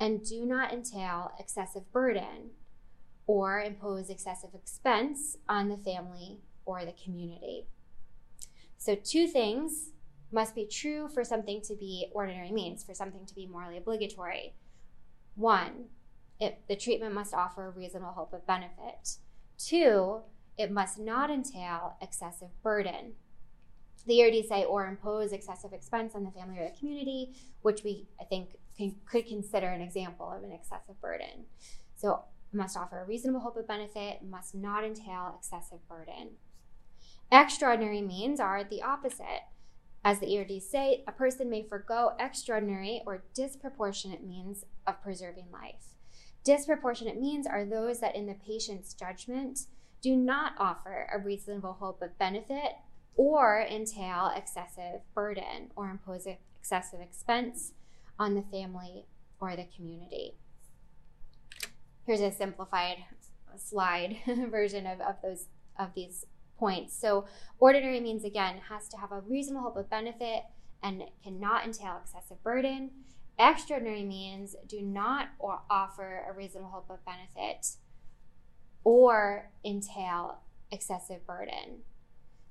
and 0.00 0.24
do 0.24 0.44
not 0.44 0.72
entail 0.72 1.30
excessive 1.38 1.92
burden 1.92 2.50
or 3.28 3.60
impose 3.60 4.10
excessive 4.10 4.54
expense 4.54 5.36
on 5.48 5.68
the 5.68 5.76
family 5.76 6.40
or 6.64 6.84
the 6.84 6.94
community. 7.04 7.66
So, 8.76 8.96
two 8.96 9.28
things 9.28 9.90
must 10.32 10.54
be 10.54 10.66
true 10.66 11.08
for 11.08 11.24
something 11.24 11.60
to 11.62 11.74
be 11.74 12.08
ordinary 12.12 12.52
means, 12.52 12.84
for 12.84 12.94
something 12.94 13.26
to 13.26 13.34
be 13.34 13.46
morally 13.46 13.76
obligatory. 13.76 14.54
One, 15.34 15.86
it, 16.38 16.60
the 16.68 16.76
treatment 16.76 17.14
must 17.14 17.34
offer 17.34 17.66
a 17.66 17.70
reasonable 17.70 18.12
hope 18.12 18.32
of 18.32 18.46
benefit. 18.46 19.16
Two, 19.58 20.20
it 20.56 20.70
must 20.70 20.98
not 20.98 21.30
entail 21.30 21.96
excessive 22.00 22.50
burden. 22.62 23.12
The 24.06 24.22
ERD 24.22 24.46
say 24.46 24.64
or 24.64 24.86
impose 24.86 25.32
excessive 25.32 25.72
expense 25.72 26.14
on 26.14 26.24
the 26.24 26.30
family 26.30 26.58
or 26.58 26.70
the 26.70 26.78
community, 26.78 27.34
which 27.62 27.84
we, 27.84 28.06
I 28.20 28.24
think, 28.24 28.56
can, 28.76 28.96
could 29.04 29.26
consider 29.26 29.68
an 29.68 29.82
example 29.82 30.30
of 30.30 30.42
an 30.42 30.52
excessive 30.52 31.00
burden. 31.00 31.44
So, 31.96 32.24
must 32.52 32.76
offer 32.76 33.00
a 33.00 33.04
reasonable 33.04 33.40
hope 33.40 33.56
of 33.56 33.68
benefit, 33.68 34.22
must 34.22 34.54
not 34.54 34.84
entail 34.84 35.34
excessive 35.38 35.86
burden. 35.88 36.30
Extraordinary 37.30 38.00
means 38.00 38.40
are 38.40 38.64
the 38.64 38.82
opposite. 38.82 39.44
As 40.02 40.18
the 40.18 40.26
ERDs 40.26 40.62
say, 40.62 41.04
a 41.06 41.12
person 41.12 41.50
may 41.50 41.62
forego 41.62 42.12
extraordinary 42.18 43.02
or 43.06 43.24
disproportionate 43.34 44.24
means 44.24 44.64
of 44.86 45.02
preserving 45.02 45.46
life. 45.52 45.96
Disproportionate 46.42 47.20
means 47.20 47.46
are 47.46 47.66
those 47.66 48.00
that, 48.00 48.16
in 48.16 48.26
the 48.26 48.34
patient's 48.34 48.94
judgment, 48.94 49.66
do 50.00 50.16
not 50.16 50.54
offer 50.58 51.06
a 51.12 51.18
reasonable 51.18 51.74
hope 51.74 52.00
of 52.00 52.18
benefit 52.18 52.76
or 53.14 53.60
entail 53.70 54.32
excessive 54.34 55.00
burden 55.14 55.70
or 55.76 55.90
impose 55.90 56.26
excessive 56.58 57.00
expense 57.00 57.72
on 58.18 58.34
the 58.34 58.42
family 58.42 59.04
or 59.38 59.54
the 59.54 59.66
community. 59.76 60.32
Here's 62.06 62.20
a 62.20 62.30
simplified 62.30 63.04
slide 63.58 64.16
version 64.26 64.86
of, 64.86 65.00
of 65.00 65.16
those 65.22 65.46
of 65.78 65.94
these 65.94 66.26
points. 66.60 66.96
So 66.96 67.24
ordinary 67.58 67.98
means 67.98 68.24
again 68.24 68.60
has 68.68 68.86
to 68.88 68.98
have 68.98 69.10
a 69.10 69.20
reasonable 69.20 69.62
hope 69.62 69.76
of 69.76 69.90
benefit 69.90 70.44
and 70.82 71.02
cannot 71.24 71.64
entail 71.64 71.98
excessive 72.00 72.42
burden. 72.44 72.90
Extraordinary 73.38 74.04
means 74.04 74.54
do 74.68 74.82
not 74.82 75.28
offer 75.70 76.24
a 76.30 76.32
reasonable 76.34 76.70
hope 76.70 76.90
of 76.90 77.04
benefit 77.04 77.66
or 78.84 79.50
entail 79.64 80.40
excessive 80.70 81.26
burden. 81.26 81.80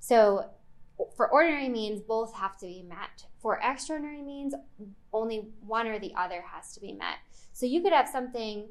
So, 0.00 0.50
for 1.16 1.30
ordinary 1.30 1.68
means, 1.68 2.00
both 2.00 2.34
have 2.34 2.58
to 2.58 2.66
be 2.66 2.82
met. 2.82 3.24
For 3.40 3.58
extraordinary 3.62 4.22
means, 4.22 4.54
only 5.12 5.48
one 5.60 5.86
or 5.86 5.98
the 5.98 6.12
other 6.14 6.42
has 6.52 6.74
to 6.74 6.80
be 6.80 6.92
met. 6.92 7.16
So, 7.52 7.66
you 7.66 7.82
could 7.82 7.92
have 7.92 8.08
something 8.08 8.68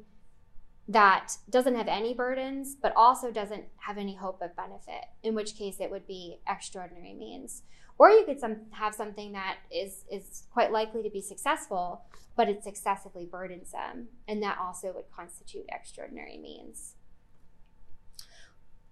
that 0.88 1.36
doesn't 1.48 1.76
have 1.76 1.88
any 1.88 2.14
burdens, 2.14 2.76
but 2.80 2.92
also 2.96 3.30
doesn't 3.30 3.64
have 3.76 3.96
any 3.96 4.16
hope 4.16 4.40
of 4.42 4.56
benefit, 4.56 5.04
in 5.22 5.34
which 5.34 5.56
case 5.56 5.76
it 5.80 5.90
would 5.90 6.06
be 6.06 6.40
extraordinary 6.48 7.14
means. 7.14 7.62
Or 7.98 8.10
you 8.10 8.24
could 8.24 8.40
some, 8.40 8.62
have 8.70 8.94
something 8.94 9.32
that 9.32 9.58
is, 9.70 10.04
is 10.10 10.44
quite 10.50 10.72
likely 10.72 11.02
to 11.02 11.10
be 11.10 11.20
successful, 11.20 12.02
but 12.34 12.48
it's 12.48 12.66
excessively 12.66 13.26
burdensome, 13.30 14.08
and 14.26 14.42
that 14.42 14.58
also 14.58 14.92
would 14.94 15.04
constitute 15.14 15.66
extraordinary 15.68 16.38
means. 16.38 16.94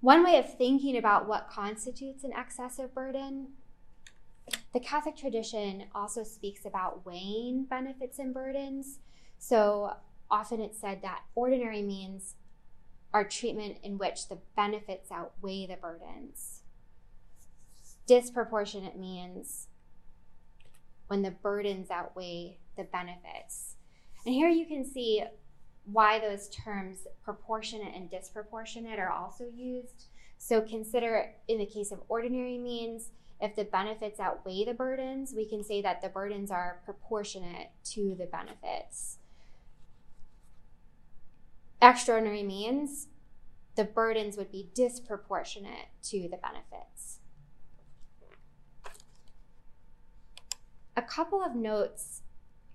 One 0.00 0.24
way 0.24 0.38
of 0.38 0.56
thinking 0.56 0.96
about 0.96 1.26
what 1.26 1.48
constitutes 1.50 2.22
an 2.22 2.32
excessive 2.38 2.94
burden, 2.94 3.48
the 4.72 4.80
Catholic 4.80 5.16
tradition 5.16 5.86
also 5.94 6.22
speaks 6.22 6.64
about 6.64 7.04
weighing 7.04 7.64
benefits 7.68 8.18
and 8.18 8.32
burdens. 8.32 9.00
So 9.38 9.94
often 10.30 10.60
it's 10.60 10.80
said 10.80 11.02
that 11.02 11.22
ordinary 11.34 11.82
means 11.82 12.34
are 13.12 13.26
treatment 13.26 13.78
in 13.82 13.98
which 13.98 14.28
the 14.28 14.38
benefits 14.56 15.10
outweigh 15.10 15.66
the 15.66 15.76
burdens. 15.76 16.62
Disproportionate 18.06 18.98
means 18.98 19.68
when 21.08 21.22
the 21.22 21.30
burdens 21.30 21.90
outweigh 21.90 22.58
the 22.76 22.84
benefits. 22.84 23.76
And 24.24 24.34
here 24.34 24.50
you 24.50 24.66
can 24.66 24.84
see 24.84 25.24
why 25.84 26.18
those 26.18 26.48
terms 26.50 27.06
proportionate 27.24 27.94
and 27.94 28.10
disproportionate 28.10 28.98
are 28.98 29.10
also 29.10 29.44
used. 29.44 30.06
So 30.36 30.60
consider 30.60 31.34
in 31.48 31.58
the 31.58 31.66
case 31.66 31.90
of 31.92 32.00
ordinary 32.08 32.58
means, 32.58 33.10
if 33.40 33.56
the 33.56 33.64
benefits 33.64 34.20
outweigh 34.20 34.64
the 34.64 34.74
burdens, 34.74 35.32
we 35.34 35.48
can 35.48 35.64
say 35.64 35.80
that 35.82 36.02
the 36.02 36.08
burdens 36.08 36.50
are 36.50 36.82
proportionate 36.84 37.70
to 37.92 38.14
the 38.18 38.26
benefits. 38.26 39.18
Extraordinary 41.80 42.42
means 42.42 43.08
the 43.76 43.84
burdens 43.84 44.36
would 44.36 44.50
be 44.50 44.70
disproportionate 44.74 45.88
to 46.02 46.22
the 46.22 46.36
benefits. 46.36 47.18
a 50.98 51.02
couple 51.02 51.40
of 51.40 51.54
notes 51.54 52.22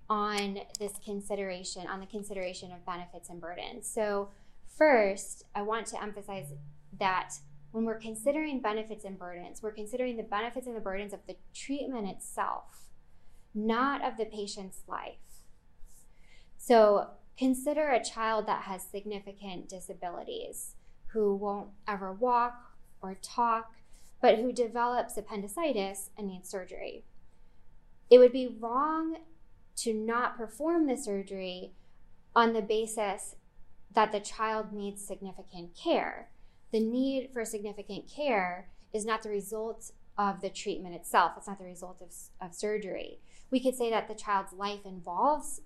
on 0.08 0.58
this 0.80 0.92
consideration, 1.04 1.86
on 1.86 2.00
the 2.00 2.06
consideration 2.06 2.72
of 2.72 2.84
benefits 2.86 3.28
and 3.28 3.38
burdens. 3.38 3.86
So, 3.86 4.30
first, 4.66 5.44
I 5.54 5.60
want 5.60 5.86
to 5.88 6.02
emphasize 6.02 6.46
that 6.98 7.34
when 7.72 7.84
we're 7.84 7.98
considering 7.98 8.60
benefits 8.60 9.04
and 9.04 9.18
burdens, 9.18 9.62
we're 9.62 9.72
considering 9.72 10.16
the 10.16 10.22
benefits 10.22 10.66
and 10.66 10.74
the 10.74 10.80
burdens 10.80 11.12
of 11.12 11.20
the 11.26 11.36
treatment 11.52 12.08
itself, 12.08 12.88
not 13.54 14.02
of 14.02 14.16
the 14.16 14.24
patient's 14.24 14.80
life. 14.88 15.42
So, 16.56 17.08
consider 17.36 17.90
a 17.90 18.04
child 18.04 18.46
that 18.46 18.62
has 18.62 18.82
significant 18.82 19.68
disabilities 19.68 20.74
who 21.08 21.34
won't 21.34 21.68
ever 21.86 22.12
walk 22.12 22.72
or 23.02 23.16
talk, 23.22 23.72
but 24.20 24.38
who 24.38 24.52
develops 24.52 25.16
appendicitis 25.16 26.10
and 26.16 26.28
needs 26.28 26.48
surgery. 26.48 27.04
It 28.10 28.18
would 28.18 28.32
be 28.32 28.56
wrong 28.60 29.18
to 29.76 29.92
not 29.92 30.36
perform 30.36 30.86
the 30.86 30.96
surgery 30.96 31.72
on 32.34 32.52
the 32.52 32.62
basis 32.62 33.36
that 33.92 34.12
the 34.12 34.20
child 34.20 34.72
needs 34.72 35.04
significant 35.04 35.74
care. 35.76 36.28
The 36.72 36.80
need 36.80 37.30
for 37.32 37.44
significant 37.44 38.08
care 38.08 38.68
is 38.92 39.04
not 39.04 39.22
the 39.22 39.30
result 39.30 39.92
of 40.16 40.40
the 40.40 40.50
treatment 40.50 40.94
itself, 40.94 41.32
it's 41.36 41.48
not 41.48 41.58
the 41.58 41.64
result 41.64 42.00
of, 42.00 42.12
of 42.40 42.54
surgery. 42.54 43.18
We 43.50 43.60
could 43.60 43.74
say 43.74 43.90
that 43.90 44.08
the 44.08 44.14
child's 44.14 44.52
life 44.52 44.84
involves 44.84 45.60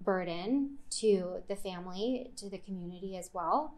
burden 0.00 0.78
to 0.90 1.42
the 1.48 1.56
family, 1.56 2.30
to 2.36 2.48
the 2.48 2.58
community 2.58 3.16
as 3.16 3.30
well. 3.32 3.74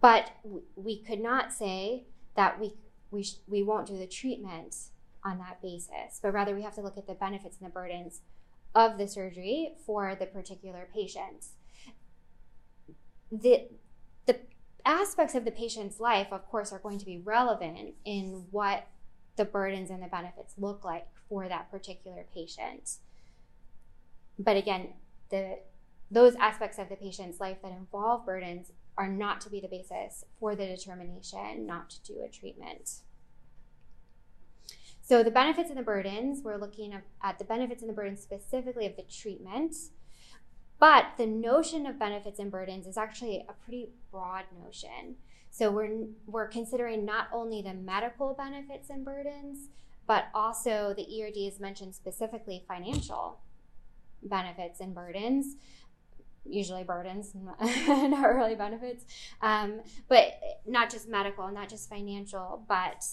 But 0.00 0.32
we 0.74 1.02
could 1.02 1.20
not 1.20 1.52
say 1.52 2.04
that 2.34 2.60
we, 2.60 2.74
we, 3.10 3.22
sh- 3.22 3.38
we 3.46 3.62
won't 3.62 3.86
do 3.86 3.98
the 3.98 4.06
treatment 4.06 4.76
on 5.24 5.38
that 5.38 5.60
basis, 5.62 6.20
but 6.22 6.32
rather 6.32 6.54
we 6.54 6.62
have 6.62 6.74
to 6.74 6.80
look 6.80 6.96
at 6.96 7.06
the 7.06 7.14
benefits 7.14 7.58
and 7.58 7.68
the 7.68 7.72
burdens 7.72 8.20
of 8.74 8.98
the 8.98 9.08
surgery 9.08 9.72
for 9.84 10.14
the 10.14 10.26
particular 10.26 10.88
patient. 10.92 11.46
The, 13.32 13.68
the 14.26 14.38
aspects 14.84 15.34
of 15.34 15.44
the 15.44 15.50
patient's 15.50 15.98
life, 15.98 16.28
of 16.30 16.46
course, 16.48 16.72
are 16.72 16.78
going 16.78 16.98
to 16.98 17.06
be 17.06 17.18
relevant 17.18 17.94
in 18.04 18.44
what 18.50 18.86
the 19.36 19.44
burdens 19.44 19.90
and 19.90 20.02
the 20.02 20.08
benefits 20.08 20.54
look 20.58 20.84
like 20.84 21.06
for 21.28 21.48
that 21.48 21.70
particular 21.70 22.24
patient. 22.34 22.96
But 24.38 24.56
again, 24.56 24.88
the 25.30 25.58
those 26.10 26.36
aspects 26.36 26.78
of 26.78 26.88
the 26.88 26.96
patient's 26.96 27.40
life 27.40 27.58
that 27.62 27.72
involve 27.72 28.24
burdens 28.24 28.70
are 28.96 29.08
not 29.08 29.40
to 29.40 29.50
be 29.50 29.60
the 29.60 29.68
basis 29.68 30.24
for 30.38 30.54
the 30.54 30.66
determination 30.66 31.66
not 31.66 31.90
to 31.90 32.02
do 32.02 32.22
a 32.24 32.28
treatment. 32.28 33.00
So 35.02 35.22
the 35.22 35.30
benefits 35.30 35.68
and 35.68 35.78
the 35.78 35.84
burdens, 35.84 36.42
we're 36.42 36.56
looking 36.56 36.92
at 37.22 37.38
the 37.38 37.44
benefits 37.44 37.82
and 37.82 37.88
the 37.88 37.94
burdens 37.94 38.20
specifically 38.20 38.86
of 38.86 38.96
the 38.96 39.02
treatment. 39.02 39.74
But 40.78 41.12
the 41.16 41.26
notion 41.26 41.86
of 41.86 41.98
benefits 41.98 42.38
and 42.38 42.50
burdens 42.50 42.86
is 42.86 42.96
actually 42.96 43.44
a 43.48 43.52
pretty 43.52 43.90
broad 44.10 44.44
notion. 44.62 45.16
So 45.50 45.70
we're 45.70 46.08
we're 46.26 46.48
considering 46.48 47.04
not 47.04 47.28
only 47.32 47.62
the 47.62 47.72
medical 47.72 48.34
benefits 48.34 48.90
and 48.90 49.04
burdens, 49.04 49.68
but 50.06 50.24
also 50.34 50.92
the 50.96 51.22
ERD 51.22 51.36
is 51.36 51.60
mentioned 51.60 51.94
specifically 51.94 52.64
financial 52.68 53.38
benefits 54.22 54.80
and 54.80 54.94
burdens. 54.94 55.56
Usually 56.44 56.84
burdens, 56.84 57.32
not 57.60 58.34
really 58.34 58.54
benefits, 58.54 59.04
um, 59.42 59.80
but 60.08 60.40
not 60.64 60.90
just 60.90 61.08
medical, 61.08 61.48
not 61.50 61.68
just 61.68 61.88
financial, 61.88 62.64
but 62.68 63.04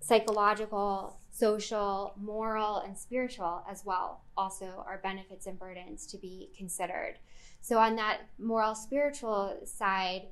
psychological, 0.00 1.18
social, 1.30 2.14
moral, 2.20 2.78
and 2.78 2.98
spiritual 2.98 3.62
as 3.70 3.84
well 3.84 4.22
also 4.36 4.84
are 4.86 4.98
benefits 5.02 5.46
and 5.46 5.58
burdens 5.58 6.06
to 6.06 6.16
be 6.16 6.50
considered. 6.56 7.16
So, 7.60 7.78
on 7.78 7.96
that 7.96 8.20
moral, 8.38 8.74
spiritual 8.74 9.58
side, 9.64 10.22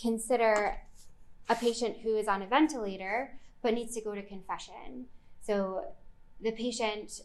consider 0.00 0.76
a 1.48 1.54
patient 1.54 1.98
who 2.02 2.16
is 2.16 2.28
on 2.28 2.42
a 2.42 2.46
ventilator 2.46 3.38
but 3.62 3.74
needs 3.74 3.94
to 3.94 4.00
go 4.00 4.14
to 4.14 4.22
confession. 4.22 5.06
So, 5.42 5.84
the 6.40 6.52
patient 6.52 7.20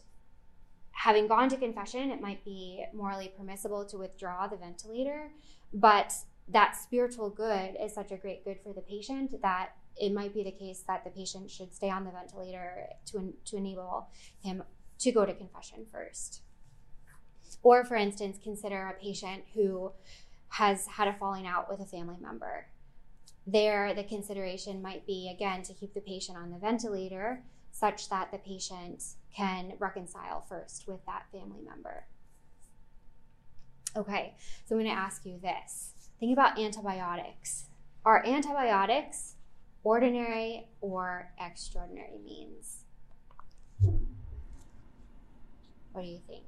having 1.02 1.26
gone 1.26 1.48
to 1.48 1.56
confession, 1.56 2.12
it 2.12 2.20
might 2.20 2.44
be 2.44 2.84
morally 2.94 3.32
permissible 3.36 3.84
to 3.84 3.98
withdraw 3.98 4.46
the 4.46 4.56
ventilator, 4.56 5.32
but 5.74 6.12
that 6.48 6.76
spiritual 6.76 7.28
good 7.28 7.76
is 7.82 7.92
such 7.92 8.12
a 8.12 8.16
great 8.16 8.44
good 8.44 8.56
for 8.62 8.72
the 8.72 8.80
patient 8.82 9.34
that 9.42 9.70
it 9.96 10.12
might 10.12 10.32
be 10.32 10.44
the 10.44 10.52
case 10.52 10.84
that 10.86 11.02
the 11.02 11.10
patient 11.10 11.50
should 11.50 11.74
stay 11.74 11.90
on 11.90 12.04
the 12.04 12.12
ventilator 12.12 12.86
to, 13.04 13.34
to 13.44 13.56
enable 13.56 14.06
him 14.44 14.62
to 15.00 15.10
go 15.10 15.26
to 15.26 15.34
confession 15.34 15.84
first. 15.90 16.42
Or, 17.64 17.84
for 17.84 17.96
instance, 17.96 18.38
consider 18.40 18.86
a 18.86 19.02
patient 19.02 19.42
who 19.54 19.90
has 20.50 20.86
had 20.86 21.08
a 21.08 21.14
falling 21.14 21.48
out 21.48 21.68
with 21.68 21.80
a 21.80 21.84
family 21.84 22.18
member. 22.20 22.66
There, 23.44 23.92
the 23.92 24.04
consideration 24.04 24.80
might 24.80 25.04
be 25.04 25.32
again 25.34 25.64
to 25.64 25.74
keep 25.74 25.94
the 25.94 26.00
patient 26.00 26.38
on 26.38 26.52
the 26.52 26.58
ventilator 26.58 27.42
such 27.82 28.08
that 28.10 28.30
the 28.30 28.38
patient 28.38 29.02
can 29.34 29.72
reconcile 29.80 30.40
first 30.48 30.86
with 30.86 31.04
that 31.04 31.24
family 31.32 31.58
member. 31.68 32.04
Okay, 33.96 34.36
so 34.64 34.76
I'm 34.76 34.82
going 34.82 34.94
to 34.94 34.96
ask 34.96 35.26
you 35.26 35.40
this. 35.42 35.94
Think 36.20 36.32
about 36.32 36.60
antibiotics. 36.60 37.66
Are 38.04 38.24
antibiotics 38.24 39.34
ordinary 39.82 40.68
or 40.80 41.32
extraordinary 41.40 42.20
means. 42.24 42.84
What 45.90 46.02
do 46.04 46.08
you 46.08 46.20
think? 46.28 46.44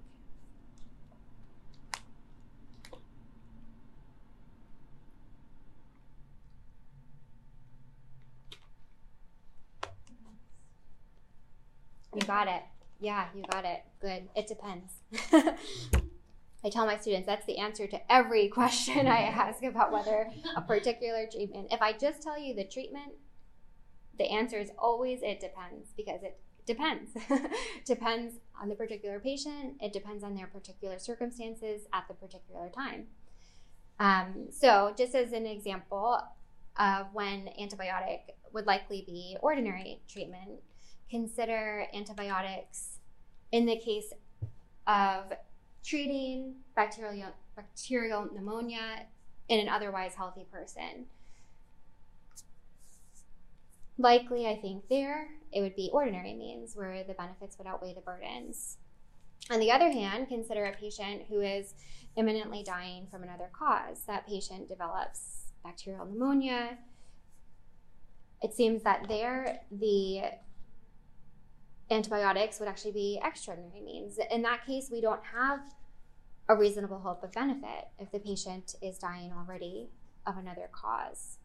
You 12.15 12.23
got 12.27 12.49
it. 12.49 12.63
Yeah, 13.01 13.27
you 13.35 13.43
got 13.51 13.65
it. 13.65 13.83
Good. 14.01 14.29
It 14.35 14.47
depends. 14.47 14.93
I 16.65 16.71
tell 16.71 16.87
my 16.87 16.97
students 16.97 17.27
that's 17.27 17.45
the 17.45 17.59
answer 17.59 17.87
to 17.87 18.13
every 18.13 18.49
question 18.61 19.07
I 19.07 19.23
ask 19.23 19.63
about 19.63 19.93
whether 19.93 20.31
a 20.57 20.63
particular 20.63 21.27
treatment. 21.31 21.69
If 21.71 21.83
I 21.83 21.93
just 21.93 22.23
tell 22.23 22.41
you 22.41 22.55
the 22.55 22.65
treatment, 22.65 23.13
the 24.17 24.31
answer 24.31 24.59
is 24.59 24.71
always 24.79 25.21
it 25.23 25.41
depends 25.41 25.91
because 25.97 26.23
it 26.23 26.39
depends. 26.67 27.11
depends 27.85 28.37
on 28.61 28.69
the 28.69 28.75
particular 28.75 29.21
patient, 29.21 29.75
it 29.81 29.93
depends 29.93 30.25
on 30.25 30.35
their 30.35 30.47
particular 30.47 30.99
circumstances 30.99 31.83
at 31.93 32.05
the 32.09 32.15
particular 32.15 32.71
time. 32.71 33.09
Um, 34.01 34.47
so, 34.51 34.95
just 34.97 35.15
as 35.15 35.33
an 35.33 35.47
example 35.47 36.21
of 36.77 37.07
when 37.13 37.49
antibiotic 37.61 38.21
would 38.53 38.67
likely 38.67 39.05
be 39.07 39.37
ordinary 39.41 40.01
treatment, 40.09 40.61
consider 41.15 41.87
antibiotics 41.95 42.99
in 43.53 43.67
the 43.67 43.77
case 43.77 44.13
of 44.89 45.33
treating 45.85 46.57
bacterial, 46.75 47.29
bacterial 47.55 48.29
pneumonia 48.35 49.07
in 49.49 49.61
an 49.61 49.69
otherwise 49.69 50.15
healthy 50.17 50.45
person. 50.51 51.07
Likely, 53.97 54.49
I 54.49 54.57
think 54.57 54.89
there 54.89 55.29
it 55.53 55.61
would 55.61 55.77
be 55.77 55.89
ordinary 55.93 56.35
means 56.35 56.75
where 56.75 57.05
the 57.05 57.15
benefits 57.15 57.59
would 57.59 57.69
outweigh 57.69 57.95
the 57.95 58.01
burdens. 58.01 58.79
On 59.53 59.61
the 59.61 59.71
other 59.71 59.93
hand, 59.93 60.27
consider 60.27 60.65
a 60.65 60.73
patient 60.73 61.23
who 61.29 61.41
is 61.43 61.75
imminently 62.17 62.65
dying 62.65 63.07
from 63.09 63.23
another 63.23 63.51
cause. 63.57 64.01
That 64.09 64.27
patient 64.27 64.69
develops 64.69 65.53
bacterial 65.63 66.07
pneumonia. 66.07 66.79
It 68.43 68.53
seems 68.53 68.83
that 68.83 69.07
there 69.09 69.61
the 69.71 70.23
antibiotics 71.91 72.59
would 72.61 72.69
actually 72.69 72.93
be 72.93 73.21
extraordinary 73.23 73.81
means. 73.81 74.19
In 74.31 74.43
that 74.43 74.67
case, 74.67 74.89
we 74.91 75.01
don't 75.01 75.25
have 75.35 75.61
a 76.49 76.57
reasonable 76.57 76.99
hope 76.99 77.23
of 77.23 77.33
benefit 77.33 77.89
if 77.99 78.11
the 78.11 78.19
patient 78.19 78.75
is 78.83 78.99
dying 78.99 79.33
already 79.33 79.89
of 80.27 80.37
another 80.37 80.69
cause. 80.73 81.39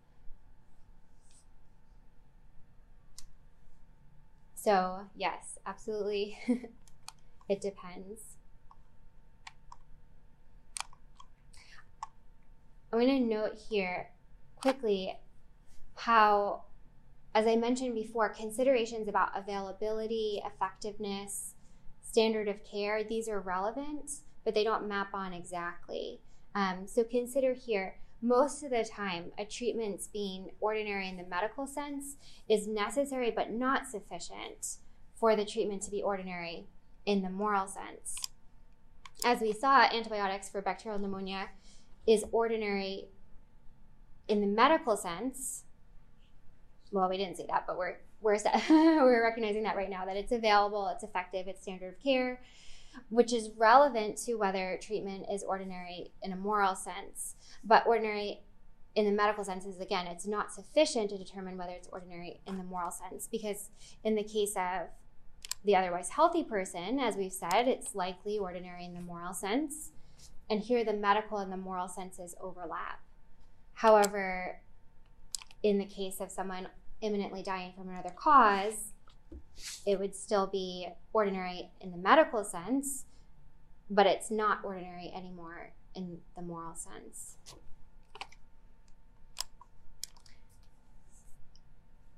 So, 4.55 5.05
yes, 5.15 5.57
absolutely. 5.65 6.37
it 7.49 7.61
depends. 7.61 8.35
I'm 12.91 12.99
going 12.99 13.07
to 13.07 13.35
note 13.35 13.57
here 13.69 14.09
quickly 14.55 15.15
how, 15.95 16.63
as 17.39 17.47
I 17.47 17.55
mentioned 17.55 17.95
before, 17.95 18.27
considerations 18.27 19.07
about 19.07 19.29
availability, 19.33 20.41
effectiveness, 20.45 21.55
standard 22.01 22.49
of 22.49 22.65
care, 22.65 23.01
these 23.01 23.29
are 23.29 23.39
relevant, 23.39 24.11
but 24.43 24.53
they 24.53 24.65
don't 24.65 24.89
map 24.89 25.13
on 25.13 25.31
exactly. 25.31 26.19
Um, 26.53 26.85
so 26.85 27.05
consider 27.05 27.53
here 27.53 27.95
most 28.21 28.61
of 28.61 28.71
the 28.71 28.83
time, 28.83 29.31
a 29.37 29.45
treatment 29.45 30.01
being 30.11 30.49
ordinary 30.59 31.07
in 31.07 31.15
the 31.15 31.23
medical 31.23 31.65
sense 31.65 32.17
is 32.49 32.67
necessary 32.67 33.31
but 33.33 33.53
not 33.53 33.87
sufficient 33.87 34.75
for 35.15 35.37
the 35.37 35.45
treatment 35.45 35.81
to 35.83 35.91
be 35.91 36.01
ordinary 36.01 36.67
in 37.05 37.21
the 37.21 37.29
moral 37.29 37.67
sense. 37.67 38.17
As 39.23 39.39
we 39.39 39.53
saw, 39.53 39.83
antibiotics 39.83 40.49
for 40.49 40.61
bacterial 40.61 40.99
pneumonia 40.99 41.51
is 42.05 42.25
ordinary 42.33 43.05
in 44.27 44.41
the 44.41 44.47
medical 44.47 44.97
sense. 44.97 45.63
Well, 46.91 47.09
we 47.09 47.17
didn't 47.17 47.37
say 47.37 47.45
that, 47.49 47.65
but 47.67 47.77
we're 47.77 47.97
we're 48.21 48.37
we're 48.69 49.23
recognizing 49.23 49.63
that 49.63 49.75
right 49.75 49.89
now 49.89 50.05
that 50.05 50.17
it's 50.17 50.31
available, 50.31 50.87
it's 50.87 51.03
effective, 51.03 51.47
it's 51.47 51.61
standard 51.61 51.93
of 51.93 52.03
care, 52.03 52.41
which 53.09 53.33
is 53.33 53.49
relevant 53.57 54.17
to 54.25 54.35
whether 54.35 54.79
treatment 54.81 55.25
is 55.31 55.43
ordinary 55.43 56.11
in 56.23 56.33
a 56.33 56.35
moral 56.35 56.75
sense. 56.75 57.35
But 57.63 57.85
ordinary 57.85 58.41
in 58.95 59.05
the 59.05 59.11
medical 59.11 59.43
sense 59.43 59.65
is 59.65 59.79
again, 59.79 60.07
it's 60.07 60.27
not 60.27 60.51
sufficient 60.51 61.09
to 61.11 61.17
determine 61.17 61.57
whether 61.57 61.73
it's 61.73 61.87
ordinary 61.91 62.41
in 62.47 62.57
the 62.57 62.63
moral 62.63 62.91
sense 62.91 63.27
because 63.31 63.69
in 64.03 64.15
the 64.15 64.23
case 64.23 64.55
of 64.55 64.87
the 65.63 65.75
otherwise 65.75 66.09
healthy 66.09 66.43
person, 66.43 66.99
as 66.99 67.15
we've 67.15 67.33
said, 67.33 67.67
it's 67.67 67.93
likely 67.93 68.37
ordinary 68.37 68.85
in 68.85 68.93
the 68.93 69.01
moral 69.01 69.33
sense. 69.33 69.91
And 70.49 70.61
here 70.61 70.83
the 70.83 70.93
medical 70.93 71.37
and 71.37 71.51
the 71.51 71.57
moral 71.57 71.87
senses 71.87 72.35
overlap. 72.41 73.01
However, 73.73 74.61
in 75.61 75.77
the 75.77 75.85
case 75.85 76.19
of 76.19 76.31
someone 76.31 76.67
imminently 77.01 77.43
dying 77.43 77.73
from 77.75 77.89
another 77.89 78.13
cause, 78.15 78.93
it 79.85 79.99
would 79.99 80.15
still 80.15 80.47
be 80.47 80.87
ordinary 81.13 81.69
in 81.81 81.91
the 81.91 81.97
medical 81.97 82.43
sense, 82.43 83.05
but 83.89 84.05
it's 84.05 84.31
not 84.31 84.59
ordinary 84.63 85.11
anymore 85.15 85.73
in 85.95 86.19
the 86.35 86.41
moral 86.41 86.75
sense. 86.75 87.37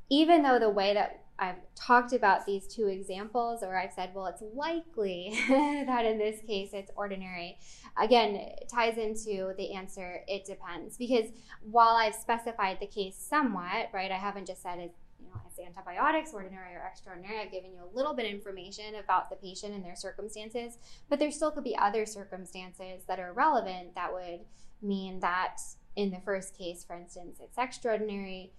Even 0.10 0.44
though 0.44 0.60
the 0.60 0.70
way 0.70 0.94
that 0.94 1.21
I've 1.41 1.56
talked 1.73 2.13
about 2.13 2.45
these 2.45 2.67
two 2.67 2.86
examples, 2.86 3.63
or 3.63 3.75
I've 3.75 3.91
said, 3.91 4.12
well, 4.13 4.27
it's 4.27 4.43
likely 4.54 5.36
that 5.49 6.06
in 6.06 6.19
this 6.19 6.39
case 6.45 6.69
it's 6.71 6.91
ordinary. 6.95 7.58
Again, 7.99 8.36
it 8.36 8.69
ties 8.71 8.99
into 8.99 9.54
the 9.58 9.73
answer, 9.73 10.21
it 10.27 10.45
depends. 10.45 10.97
Because 10.97 11.25
while 11.63 11.95
I've 11.95 12.13
specified 12.13 12.77
the 12.80 12.86
case 12.86 13.15
somewhat, 13.17 13.89
right, 13.91 14.12
I 14.12 14.17
haven't 14.17 14.45
just 14.45 14.62
said 14.62 14.77
it's 14.77 14.99
you 15.19 15.27
know, 15.30 15.41
it's 15.47 15.60
antibiotics, 15.60 16.32
ordinary 16.32 16.75
or 16.75 16.88
extraordinary. 16.88 17.39
I've 17.39 17.51
given 17.51 17.71
you 17.71 17.82
a 17.84 17.95
little 17.95 18.13
bit 18.13 18.27
of 18.27 18.32
information 18.32 18.95
about 19.04 19.32
the 19.32 19.36
patient 19.36 19.73
and 19.73 19.84
their 19.84 19.95
circumstances, 19.95 20.77
but 21.10 21.17
there 21.17 21.32
still 21.32 21.51
could 21.51 21.63
be 21.63 21.75
other 21.75 22.06
circumstances 22.06 23.04
that 23.08 23.19
are 23.19 23.34
relevant 23.34 23.95
that 23.95 24.13
would 24.13 24.41
mean 24.82 25.19
that 25.21 25.58
in 25.95 26.12
the 26.12 26.21
first 26.23 26.58
case, 26.58 26.84
for 26.84 26.95
instance, 26.95 27.39
it's 27.41 27.58
extraordinary 27.58 28.51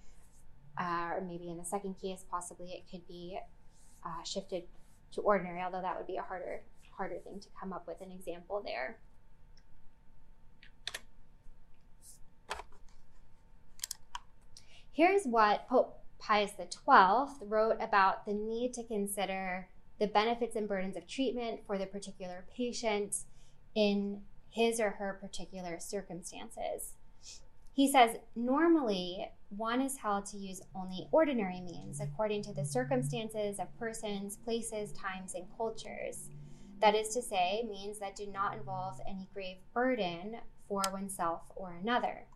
uh, 0.79 1.13
or 1.15 1.21
maybe 1.21 1.51
in 1.51 1.59
the 1.59 1.65
second 1.65 1.95
case, 2.01 2.25
possibly 2.31 2.73
it 2.73 2.85
could 2.91 3.07
be 3.07 3.39
uh, 4.05 4.23
shifted 4.25 4.65
to 5.13 5.21
ordinary, 5.21 5.61
although 5.63 5.83
that 5.83 5.97
would 5.97 6.07
be 6.07 6.17
a 6.17 6.23
harder 6.23 6.63
harder 6.97 7.19
thing 7.19 7.41
to 7.41 7.49
come 7.59 7.73
up 7.73 7.87
with 7.87 8.01
an 8.01 8.11
example 8.11 8.63
there. 8.65 8.99
Here's 14.93 15.25
what 15.25 15.67
Pope 15.69 15.99
Pius 16.19 16.53
XII 16.59 17.47
wrote 17.47 17.79
about 17.81 18.27
the 18.27 18.35
need 18.35 18.75
to 18.75 18.85
consider 18.85 19.69
the 19.99 20.07
benefits 20.07 20.55
and 20.55 20.69
burdens 20.69 20.97
of 20.97 21.09
treatment 21.09 21.61
for 21.67 21.79
the 21.79 21.87
particular 21.87 22.45
patient 22.55 23.17
in 23.75 24.21
his 24.51 24.79
or 24.79 24.91
her 24.91 25.19
particular 25.21 25.79
circumstances. 25.81 26.93
He 27.75 27.91
says, 27.91 28.17
normally, 28.37 29.31
one 29.49 29.81
is 29.81 29.97
held 29.97 30.27
to 30.27 30.37
use 30.37 30.61
only 30.75 31.09
ordinary 31.11 31.61
means 31.61 32.01
according 32.01 32.43
to 32.45 32.53
the 32.53 32.65
circumstances 32.65 33.59
of 33.59 33.79
persons, 33.79 34.37
places, 34.37 34.93
times, 34.93 35.35
and 35.35 35.47
cultures. 35.57 36.29
That 36.81 36.95
is 36.95 37.09
to 37.15 37.23
say, 37.23 37.65
means 37.69 37.99
that 37.99 38.17
do 38.17 38.27
not 38.27 38.57
involve 38.57 39.01
any 39.09 39.29
grave 39.33 39.59
burden 39.73 40.39
for 40.69 40.83
oneself 40.93 41.43
or 41.57 41.75
another. 41.81 42.27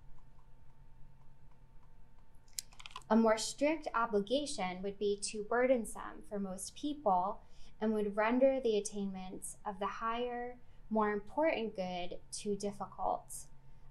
A 3.11 3.17
more 3.17 3.39
strict 3.39 3.89
obligation 3.95 4.83
would 4.83 4.99
be 4.99 5.21
too 5.23 5.45
burdensome 5.49 6.23
for 6.29 6.39
most 6.39 6.75
people 6.75 7.41
and 7.81 7.93
would 7.93 8.17
render 8.17 8.59
the 8.63 8.79
attainment 8.79 9.57
of 9.67 9.79
the 9.79 9.87
higher, 9.87 10.57
more 10.91 11.11
important 11.11 11.77
good 11.77 12.19
too 12.33 12.57
difficult. 12.57 13.47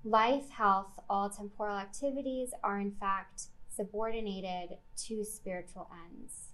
Life, 0.07 0.51
health, 0.51 0.99
all 1.09 1.31
temporal 1.31 1.79
activities 1.79 2.51
are 2.63 2.79
in 2.79 2.91
fact 2.91 3.47
subordinated 3.75 4.77
to 5.05 5.23
spiritual 5.25 5.89
ends. 6.05 6.49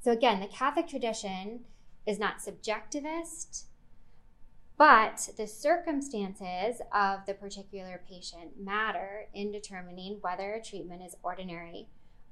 So, 0.00 0.10
again, 0.10 0.40
the 0.40 0.48
Catholic 0.48 0.88
tradition 0.88 1.60
is 2.06 2.18
not 2.18 2.38
subjectivist, 2.38 3.66
but 4.76 5.28
the 5.36 5.46
circumstances 5.46 6.82
of 6.92 7.20
the 7.26 7.34
particular 7.34 8.02
patient 8.08 8.60
matter 8.60 9.28
in 9.32 9.52
determining 9.52 10.18
whether 10.20 10.54
a 10.54 10.62
treatment 10.62 11.02
is 11.06 11.14
ordinary 11.22 11.86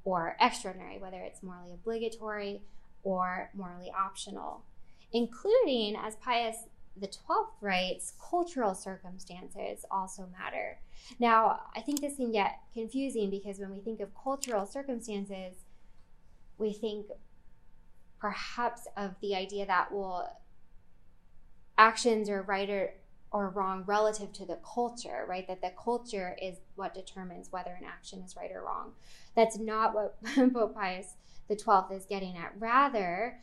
or 0.05 0.37
extraordinary, 0.41 0.99
whether 0.99 1.21
it's 1.21 1.45
morally 1.45 1.75
obligatory 1.75 2.63
or 3.05 3.51
morally 3.55 3.93
optional, 3.97 4.65
including, 5.13 5.95
as 5.97 6.17
Pius 6.17 6.57
the 6.99 7.09
12th 7.09 7.53
writes, 7.61 8.15
cultural 8.31 8.75
circumstances 8.75 9.85
also 9.91 10.29
matter. 10.39 10.79
Now, 11.19 11.61
I 11.75 11.81
think 11.81 12.01
this 12.01 12.17
can 12.17 12.33
get 12.33 12.61
confusing 12.73 13.31
because 13.31 13.59
when 13.59 13.71
we 13.71 13.81
think 13.81 14.01
of 14.01 14.09
cultural 14.15 14.67
circumstances, 14.67 15.57
we 16.59 16.73
think 16.73 17.07
perhaps 18.19 18.87
of 18.97 19.15
the 19.21 19.35
idea 19.35 19.67
that, 19.67 19.93
well, 19.93 20.41
actions 21.77 22.31
are 22.31 22.43
right 22.43 22.71
or, 22.71 22.95
or 23.31 23.51
wrong 23.51 23.85
relative 23.87 24.33
to 24.33 24.47
the 24.47 24.59
culture, 24.65 25.27
right? 25.29 25.47
That 25.47 25.61
the 25.61 25.73
culture 25.83 26.37
is 26.41 26.57
what 26.77 26.95
determines 26.95 27.53
whether 27.53 27.71
an 27.71 27.85
action 27.87 28.21
is 28.21 28.37
right 28.37 28.51
or 28.51 28.63
wrong. 28.63 28.93
That's 29.35 29.59
not 29.59 29.95
what 29.95 30.17
Pope 30.53 30.75
Pius 30.75 31.15
the 31.49 31.57
12th 31.57 31.93
is 31.93 32.07
getting 32.07 32.37
at. 32.37 32.53
Rather, 32.59 33.39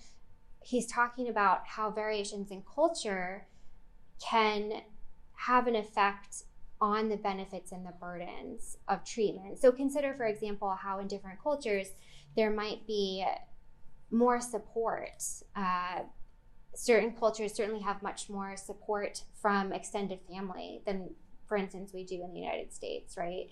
he's 0.63 0.88
talking 0.88 1.28
about 1.30 1.67
how 1.67 1.89
variations 1.89 2.52
in 2.52 2.63
culture 2.73 3.45
can 4.19 4.82
have 5.36 5.67
an 5.67 5.76
effect 5.76 6.43
on 6.80 7.10
the 7.10 7.17
benefits 7.17 7.71
and 7.71 7.86
the 7.86 7.93
burdens 7.99 8.78
of 8.88 9.04
treatment. 9.06 9.60
So 9.60 9.71
consider, 9.71 10.13
for 10.13 10.26
example, 10.26 10.69
how 10.71 10.99
in 10.99 11.08
different 11.08 11.41
cultures 11.41 11.88
there 12.36 12.49
might 12.49 12.86
be 12.88 13.26
more 14.12 14.41
support. 14.41 15.23
Uh, 15.56 16.02
certain 16.76 17.12
cultures 17.12 17.54
certainly 17.54 17.82
have 17.82 18.02
much 18.02 18.30
more 18.30 18.58
support 18.58 19.23
from 19.41 19.71
extended 19.71 20.19
family 20.30 20.82
than, 20.86 21.10
for 21.47 21.58
instance, 21.58 21.91
we 21.93 22.04
do 22.04 22.23
in 22.23 22.34
the 22.34 22.39
United 22.39 22.73
States, 22.73 23.17
right? 23.17 23.49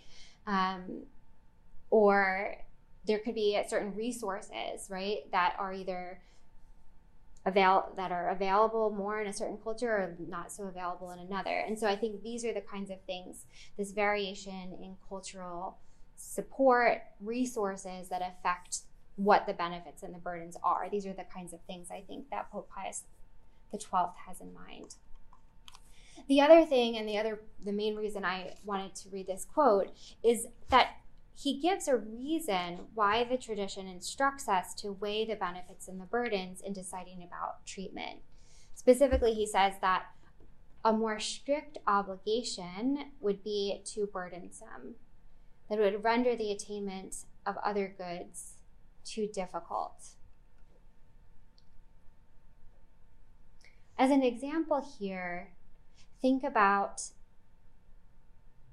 Um, 0.47 1.03
or 1.89 2.55
there 3.05 3.19
could 3.19 3.35
be 3.35 3.61
certain 3.67 3.95
resources, 3.95 4.87
right, 4.89 5.19
that 5.31 5.55
are 5.57 5.73
either 5.73 6.21
avail 7.45 7.91
that 7.95 8.11
are 8.11 8.29
available 8.29 8.91
more 8.91 9.19
in 9.19 9.27
a 9.27 9.33
certain 9.33 9.57
culture 9.57 9.89
or 9.89 10.15
not 10.27 10.51
so 10.51 10.63
available 10.63 11.11
in 11.11 11.19
another. 11.19 11.63
And 11.65 11.77
so 11.77 11.87
I 11.87 11.95
think 11.95 12.21
these 12.21 12.45
are 12.45 12.53
the 12.53 12.61
kinds 12.61 12.91
of 12.91 13.01
things, 13.01 13.45
this 13.77 13.91
variation 13.91 14.77
in 14.81 14.95
cultural 15.09 15.77
support 16.15 17.01
resources 17.19 18.09
that 18.09 18.21
affect 18.21 18.81
what 19.15 19.47
the 19.47 19.53
benefits 19.53 20.03
and 20.03 20.13
the 20.13 20.19
burdens 20.19 20.55
are. 20.63 20.87
These 20.89 21.05
are 21.05 21.13
the 21.13 21.25
kinds 21.33 21.53
of 21.53 21.59
things 21.61 21.89
I 21.91 22.01
think 22.07 22.29
that 22.29 22.51
Pope 22.51 22.69
Pius 22.69 23.03
the 23.71 23.77
12th 23.77 24.15
has 24.27 24.41
in 24.41 24.53
mind. 24.53 24.95
The 26.27 26.41
other 26.41 26.65
thing 26.65 26.97
and 26.97 27.07
the 27.07 27.17
other 27.17 27.41
the 27.63 27.71
main 27.71 27.95
reason 27.95 28.23
I 28.23 28.53
wanted 28.63 28.95
to 28.95 29.09
read 29.09 29.27
this 29.27 29.45
quote 29.45 29.91
is 30.23 30.47
that 30.69 30.97
he 31.35 31.59
gives 31.59 31.87
a 31.87 31.97
reason 31.97 32.87
why 32.93 33.23
the 33.23 33.37
tradition 33.37 33.87
instructs 33.87 34.47
us 34.47 34.73
to 34.75 34.91
weigh 34.91 35.25
the 35.25 35.35
benefits 35.35 35.87
and 35.87 35.99
the 35.99 36.05
burdens 36.05 36.61
in 36.61 36.73
deciding 36.73 37.23
about 37.23 37.65
treatment. 37.65 38.19
Specifically, 38.75 39.33
he 39.33 39.45
says 39.45 39.73
that 39.81 40.05
a 40.83 40.93
more 40.93 41.19
strict 41.19 41.77
obligation 41.87 43.11
would 43.19 43.43
be 43.43 43.81
too 43.85 44.09
burdensome, 44.11 44.95
that 45.69 45.79
it 45.79 45.93
would 45.93 46.03
render 46.03 46.35
the 46.35 46.51
attainment 46.51 47.15
of 47.45 47.55
other 47.63 47.93
goods 47.97 48.55
too 49.03 49.27
difficult. 49.27 50.09
As 53.97 54.09
an 54.09 54.23
example 54.23 54.83
here, 54.99 55.53
think 56.21 56.43
about 56.43 57.03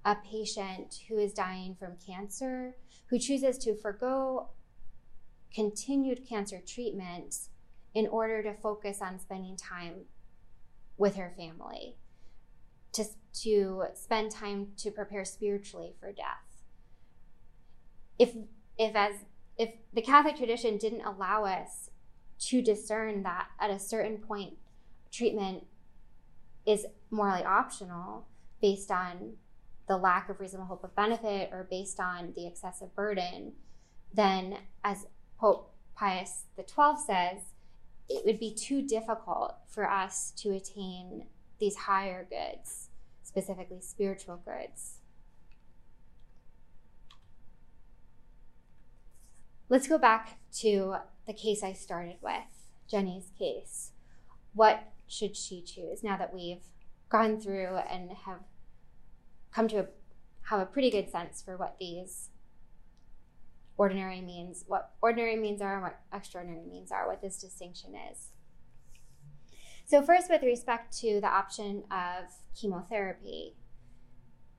a 0.08 0.16
patient 0.24 1.02
who 1.06 1.18
is 1.18 1.34
dying 1.34 1.76
from 1.78 1.92
cancer, 2.04 2.74
who 3.10 3.18
chooses 3.18 3.58
to 3.58 3.76
forego 3.76 4.48
continued 5.54 6.26
cancer 6.26 6.62
treatment 6.66 7.36
in 7.94 8.06
order 8.06 8.42
to 8.42 8.54
focus 8.54 9.02
on 9.02 9.18
spending 9.18 9.54
time 9.54 10.06
with 10.96 11.16
her 11.16 11.34
family, 11.36 11.96
to, 12.92 13.04
to 13.34 13.84
spend 13.92 14.30
time 14.30 14.68
to 14.78 14.90
prepare 14.90 15.26
spiritually 15.26 15.92
for 16.00 16.10
death. 16.10 16.64
If, 18.18 18.34
if 18.78 18.96
as 18.96 19.14
if 19.58 19.74
the 19.92 20.00
Catholic 20.00 20.36
tradition 20.36 20.78
didn't 20.78 21.02
allow 21.02 21.44
us 21.44 21.90
to 22.38 22.62
discern 22.62 23.24
that 23.24 23.48
at 23.60 23.70
a 23.70 23.78
certain 23.78 24.16
point 24.16 24.54
treatment 25.12 25.66
is 26.64 26.86
morally 27.10 27.44
optional 27.44 28.26
based 28.62 28.90
on 28.90 29.34
the 29.88 29.96
lack 29.96 30.28
of 30.28 30.38
reasonable 30.38 30.66
hope 30.66 30.84
of 30.84 30.94
benefit 30.94 31.50
or 31.52 31.66
based 31.68 31.98
on 31.98 32.32
the 32.36 32.46
excessive 32.46 32.94
burden, 32.94 33.52
then 34.12 34.58
as 34.84 35.06
Pope 35.38 35.74
Pius 35.96 36.44
XII 36.56 36.96
says, 37.04 37.38
it 38.08 38.24
would 38.24 38.38
be 38.38 38.54
too 38.54 38.86
difficult 38.86 39.56
for 39.68 39.90
us 39.90 40.32
to 40.36 40.50
attain 40.50 41.26
these 41.58 41.76
higher 41.76 42.26
goods, 42.28 42.90
specifically 43.22 43.80
spiritual 43.80 44.40
goods. 44.44 44.98
Let's 49.68 49.86
go 49.86 49.98
back 49.98 50.38
to 50.60 50.96
the 51.26 51.34
case 51.34 51.62
I 51.62 51.74
started 51.74 52.16
with, 52.22 52.32
Jenny's 52.90 53.30
case. 53.38 53.92
What 54.54 54.92
should 55.06 55.36
she 55.36 55.60
choose 55.60 56.02
now 56.02 56.16
that 56.16 56.32
we've 56.32 56.64
gone 57.10 57.38
through 57.38 57.76
and 57.90 58.10
have 58.24 58.40
come 59.52 59.68
to 59.68 59.80
a, 59.80 59.86
have 60.50 60.60
a 60.60 60.66
pretty 60.66 60.90
good 60.90 61.10
sense 61.10 61.42
for 61.42 61.56
what 61.56 61.76
these 61.78 62.30
ordinary 63.76 64.20
means, 64.20 64.64
what 64.66 64.92
ordinary 65.00 65.36
means 65.36 65.62
are, 65.62 65.74
and 65.74 65.82
what 65.82 66.00
extraordinary 66.12 66.66
means 66.66 66.90
are, 66.90 67.06
what 67.06 67.22
this 67.22 67.40
distinction 67.40 67.94
is. 68.10 68.28
So, 69.86 70.02
first, 70.02 70.28
with 70.28 70.42
respect 70.42 70.98
to 70.98 71.20
the 71.20 71.28
option 71.28 71.84
of 71.90 72.26
chemotherapy. 72.60 73.54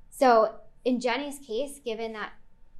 So, 0.09 0.55
in 0.85 0.99
Jenny's 0.99 1.39
case, 1.39 1.79
given 1.83 2.13
that 2.13 2.31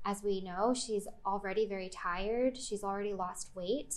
as 0.05 0.23
we 0.23 0.41
know, 0.41 0.73
she's 0.73 1.07
already 1.25 1.67
very 1.67 1.89
tired, 1.89 2.57
she's 2.57 2.83
already 2.83 3.13
lost 3.13 3.49
weight. 3.53 3.95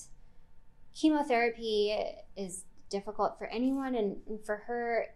Chemotherapy 0.94 1.96
is 2.36 2.64
difficult 2.90 3.38
for 3.38 3.46
anyone, 3.46 3.94
and, 3.94 4.18
for 4.44 4.56
her 4.66 5.06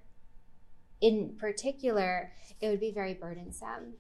in 1.00 1.36
particular, 1.38 2.32
it 2.60 2.68
would 2.68 2.80
be 2.80 2.90
very 2.90 3.14
burdensome. 3.14 3.94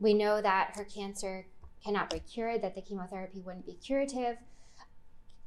We 0.00 0.14
know 0.14 0.40
that 0.40 0.72
her 0.76 0.84
cancer 0.84 1.46
cannot 1.84 2.10
be 2.10 2.20
cured, 2.20 2.62
that 2.62 2.74
the 2.74 2.82
chemotherapy 2.82 3.40
wouldn't 3.40 3.66
be 3.66 3.74
curative, 3.74 4.36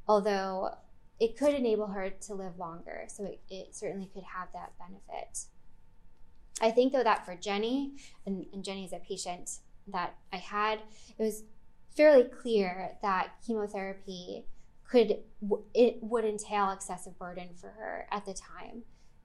although 0.06 0.76
it 1.20 1.36
could 1.36 1.54
enable 1.54 1.88
her 1.88 2.10
to 2.10 2.34
live 2.34 2.58
longer. 2.58 3.04
So 3.08 3.24
it, 3.24 3.40
it 3.48 3.74
certainly 3.74 4.10
could 4.12 4.24
have 4.24 4.48
that 4.52 4.72
benefit. 4.78 5.44
I 6.60 6.70
think, 6.70 6.92
though, 6.92 7.02
that 7.02 7.24
for 7.24 7.34
Jenny, 7.34 7.92
and, 8.26 8.46
and 8.52 8.64
Jenny 8.64 8.84
is 8.84 8.92
a 8.92 8.98
patient 8.98 9.58
that 9.88 10.14
I 10.32 10.36
had, 10.36 10.80
it 11.18 11.22
was 11.22 11.44
fairly 11.96 12.24
clear 12.24 12.92
that 13.02 13.32
chemotherapy 13.46 14.46
could 14.88 15.18
it 15.74 16.02
would 16.02 16.24
entail 16.24 16.70
excessive 16.70 17.18
burden 17.18 17.48
for 17.58 17.68
her 17.70 18.06
at 18.10 18.26
the 18.26 18.34
time 18.34 18.82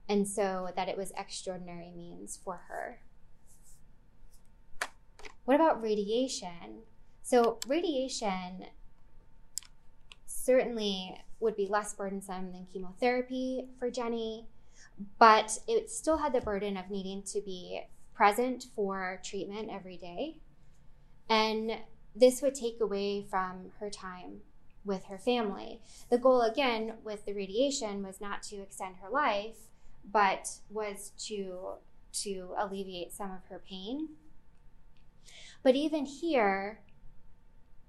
and 0.08 0.26
so 0.26 0.70
that 0.76 0.88
it 0.88 0.96
was 0.96 1.12
extraordinary 1.16 1.92
means 1.94 2.38
for 2.42 2.62
her. 2.68 3.00
What 5.44 5.56
about 5.56 5.82
radiation? 5.82 6.82
So 7.22 7.58
radiation 7.66 8.66
certainly 10.26 11.20
would 11.40 11.56
be 11.56 11.66
less 11.66 11.94
burdensome 11.94 12.52
than 12.52 12.66
chemotherapy 12.72 13.68
for 13.78 13.90
jenny 13.90 14.48
but 15.18 15.58
it 15.66 15.90
still 15.90 16.18
had 16.18 16.32
the 16.32 16.40
burden 16.40 16.76
of 16.76 16.90
needing 16.90 17.22
to 17.22 17.40
be 17.40 17.82
present 18.14 18.66
for 18.74 19.20
treatment 19.24 19.68
every 19.70 19.96
day. 19.96 20.38
And 21.28 21.78
this 22.16 22.42
would 22.42 22.54
take 22.54 22.80
away 22.80 23.22
from 23.28 23.72
her 23.78 23.90
time 23.90 24.40
with 24.84 25.04
her 25.04 25.18
family. 25.18 25.80
The 26.10 26.18
goal, 26.18 26.40
again, 26.40 26.94
with 27.04 27.26
the 27.26 27.34
radiation 27.34 28.02
was 28.02 28.20
not 28.20 28.42
to 28.44 28.56
extend 28.56 28.96
her 28.96 29.10
life, 29.10 29.67
but 30.10 30.50
was 30.70 31.12
to, 31.26 31.74
to 32.12 32.54
alleviate 32.58 33.12
some 33.12 33.30
of 33.30 33.40
her 33.48 33.60
pain. 33.68 34.08
But 35.62 35.74
even 35.74 36.06
here, 36.06 36.80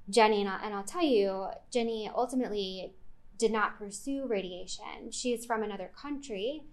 Jenny, 0.10 0.42
and 0.42 0.50
I'll, 0.50 0.60
and 0.64 0.74
I'll 0.74 0.84
tell 0.84 1.04
you, 1.04 1.48
Jenny 1.72 2.10
ultimately 2.14 2.94
did 3.38 3.52
not 3.52 3.78
pursue 3.78 4.26
radiation. 4.28 5.12
She 5.12 5.34
is 5.34 5.46
from 5.46 5.64
another 5.64 5.92
country 5.96 6.64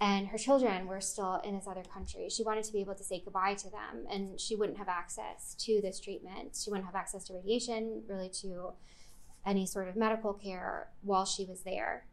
and 0.00 0.28
her 0.28 0.38
children 0.38 0.86
were 0.86 1.00
still 1.00 1.36
in 1.44 1.54
this 1.54 1.66
other 1.66 1.82
country. 1.82 2.28
She 2.28 2.42
wanted 2.42 2.64
to 2.64 2.72
be 2.72 2.80
able 2.80 2.94
to 2.94 3.04
say 3.04 3.22
goodbye 3.24 3.54
to 3.54 3.70
them, 3.70 4.06
and 4.10 4.40
she 4.40 4.56
wouldn't 4.56 4.78
have 4.78 4.88
access 4.88 5.54
to 5.60 5.80
this 5.80 6.00
treatment. 6.00 6.60
She 6.62 6.70
wouldn't 6.70 6.86
have 6.86 6.94
access 6.96 7.24
to 7.24 7.34
radiation, 7.34 8.02
really, 8.08 8.28
to 8.42 8.72
any 9.46 9.66
sort 9.66 9.88
of 9.88 9.96
medical 9.96 10.32
care 10.32 10.88
while 11.02 11.24
she 11.24 11.44
was 11.44 11.60
there. 11.62 12.06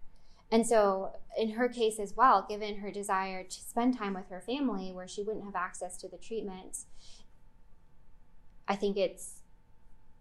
And 0.51 0.67
so, 0.67 1.11
in 1.37 1.51
her 1.51 1.69
case 1.69 1.97
as 1.97 2.13
well, 2.15 2.45
given 2.47 2.79
her 2.79 2.91
desire 2.91 3.43
to 3.43 3.55
spend 3.61 3.97
time 3.97 4.13
with 4.13 4.27
her 4.29 4.41
family 4.41 4.91
where 4.91 5.07
she 5.07 5.23
wouldn't 5.23 5.45
have 5.45 5.55
access 5.55 5.95
to 5.97 6.09
the 6.09 6.17
treatment, 6.17 6.79
I 8.67 8.75
think 8.75 8.97
it's 8.97 9.39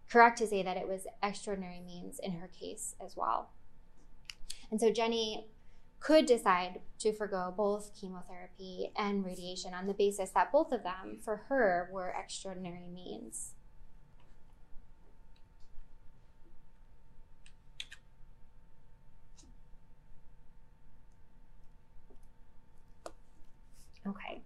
correct 0.09 0.37
to 0.37 0.47
say 0.47 0.63
that 0.63 0.77
it 0.77 0.87
was 0.87 1.05
extraordinary 1.21 1.81
means 1.81 2.17
in 2.19 2.33
her 2.33 2.47
case 2.47 2.95
as 3.03 3.17
well. 3.17 3.49
And 4.71 4.79
so, 4.79 4.89
Jenny 4.89 5.47
could 5.99 6.25
decide 6.25 6.79
to 6.99 7.13
forego 7.13 7.53
both 7.55 7.91
chemotherapy 7.99 8.91
and 8.97 9.25
radiation 9.25 9.73
on 9.73 9.85
the 9.85 9.93
basis 9.93 10.29
that 10.31 10.51
both 10.51 10.71
of 10.71 10.83
them, 10.83 11.19
for 11.21 11.43
her, 11.49 11.89
were 11.91 12.15
extraordinary 12.17 12.87
means. 12.87 13.51
Okay. 24.07 24.41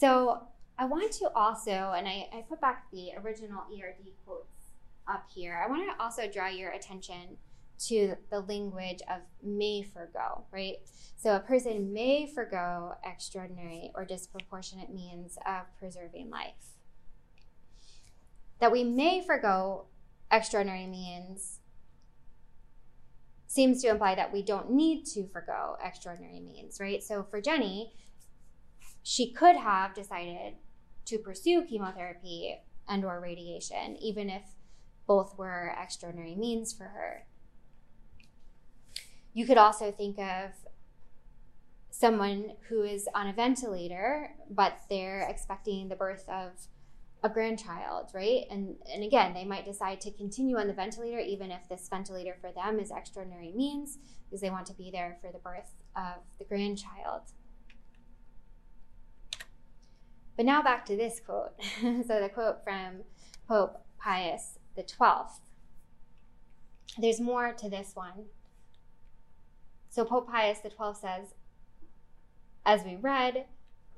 So 0.00 0.40
I 0.78 0.86
want 0.86 1.12
to 1.12 1.30
also, 1.34 1.92
and 1.94 2.08
I, 2.08 2.26
I 2.32 2.44
put 2.48 2.58
back 2.58 2.90
the 2.90 3.10
original 3.22 3.64
ERD 3.70 4.12
quotes 4.24 4.70
up 5.06 5.26
here, 5.28 5.62
I 5.62 5.68
want 5.68 5.86
to 5.90 6.02
also 6.02 6.26
draw 6.26 6.48
your 6.48 6.70
attention 6.70 7.36
to 7.88 8.14
the 8.30 8.40
language 8.40 9.00
of 9.10 9.20
may 9.42 9.82
forego, 9.82 10.44
right? 10.50 10.76
So 11.18 11.36
a 11.36 11.40
person 11.40 11.92
may 11.92 12.26
forego 12.26 12.94
extraordinary 13.04 13.92
or 13.94 14.06
disproportionate 14.06 14.90
means 14.90 15.36
of 15.46 15.66
preserving 15.78 16.30
life. 16.30 16.78
That 18.58 18.72
we 18.72 18.84
may 18.84 19.22
forego 19.22 19.84
extraordinary 20.30 20.86
means 20.86 21.58
seems 23.46 23.82
to 23.82 23.88
imply 23.88 24.14
that 24.14 24.32
we 24.32 24.40
don't 24.40 24.70
need 24.70 25.04
to 25.04 25.26
forego 25.26 25.76
extraordinary 25.84 26.40
means, 26.40 26.80
right? 26.80 27.02
So 27.02 27.22
for 27.22 27.42
Jenny, 27.42 27.92
she 29.02 29.32
could 29.32 29.56
have 29.56 29.94
decided 29.94 30.54
to 31.04 31.18
pursue 31.18 31.64
chemotherapy 31.64 32.58
and 32.88 33.04
or 33.04 33.20
radiation 33.20 33.96
even 34.00 34.28
if 34.28 34.42
both 35.06 35.36
were 35.36 35.74
extraordinary 35.80 36.34
means 36.34 36.72
for 36.72 36.84
her 36.84 37.26
you 39.32 39.46
could 39.46 39.58
also 39.58 39.92
think 39.92 40.18
of 40.18 40.50
someone 41.90 42.52
who 42.68 42.82
is 42.82 43.08
on 43.14 43.28
a 43.28 43.32
ventilator, 43.32 44.30
but 44.50 44.80
they're 44.88 45.26
expecting 45.28 45.88
the 45.88 45.94
birth 45.94 46.28
of 46.28 46.52
a 47.22 47.28
grandchild, 47.28 48.10
right? 48.14 48.44
And 48.50 48.76
and 48.92 49.04
again, 49.04 49.34
they 49.34 49.44
might 49.44 49.66
decide 49.66 50.00
to 50.02 50.10
continue 50.10 50.56
on 50.56 50.66
the 50.66 50.72
ventilator 50.72 51.18
even 51.18 51.50
if 51.50 51.68
this 51.68 51.88
ventilator 51.88 52.34
for 52.40 52.50
them 52.52 52.80
is 52.80 52.90
extraordinary 52.90 53.52
means 53.54 53.98
because 54.24 54.40
they 54.40 54.48
want 54.48 54.66
to 54.66 54.72
be 54.72 54.90
there 54.90 55.18
for 55.20 55.30
the 55.30 55.38
birth 55.38 55.74
of 55.94 56.22
the 56.38 56.44
grandchild. 56.44 57.22
But 60.40 60.46
now 60.46 60.62
back 60.62 60.86
to 60.86 60.96
this 60.96 61.20
quote. 61.20 61.52
so 61.82 62.18
the 62.18 62.30
quote 62.32 62.64
from 62.64 63.02
Pope 63.46 63.84
Pius 64.02 64.58
the 64.74 64.82
Twelfth. 64.82 65.42
There's 66.96 67.20
more 67.20 67.52
to 67.52 67.68
this 67.68 67.90
one. 67.92 68.24
So 69.90 70.02
Pope 70.02 70.30
Pius 70.30 70.60
XII 70.62 70.94
says, 70.98 71.34
as 72.64 72.84
we 72.84 72.96
read, 72.96 73.44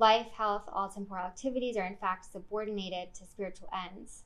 life, 0.00 0.26
health, 0.36 0.64
all 0.72 0.88
temporal 0.88 1.26
activities 1.26 1.76
are 1.76 1.86
in 1.86 1.94
fact 1.94 2.32
subordinated 2.32 3.14
to 3.14 3.24
spiritual 3.24 3.68
ends. 3.72 4.24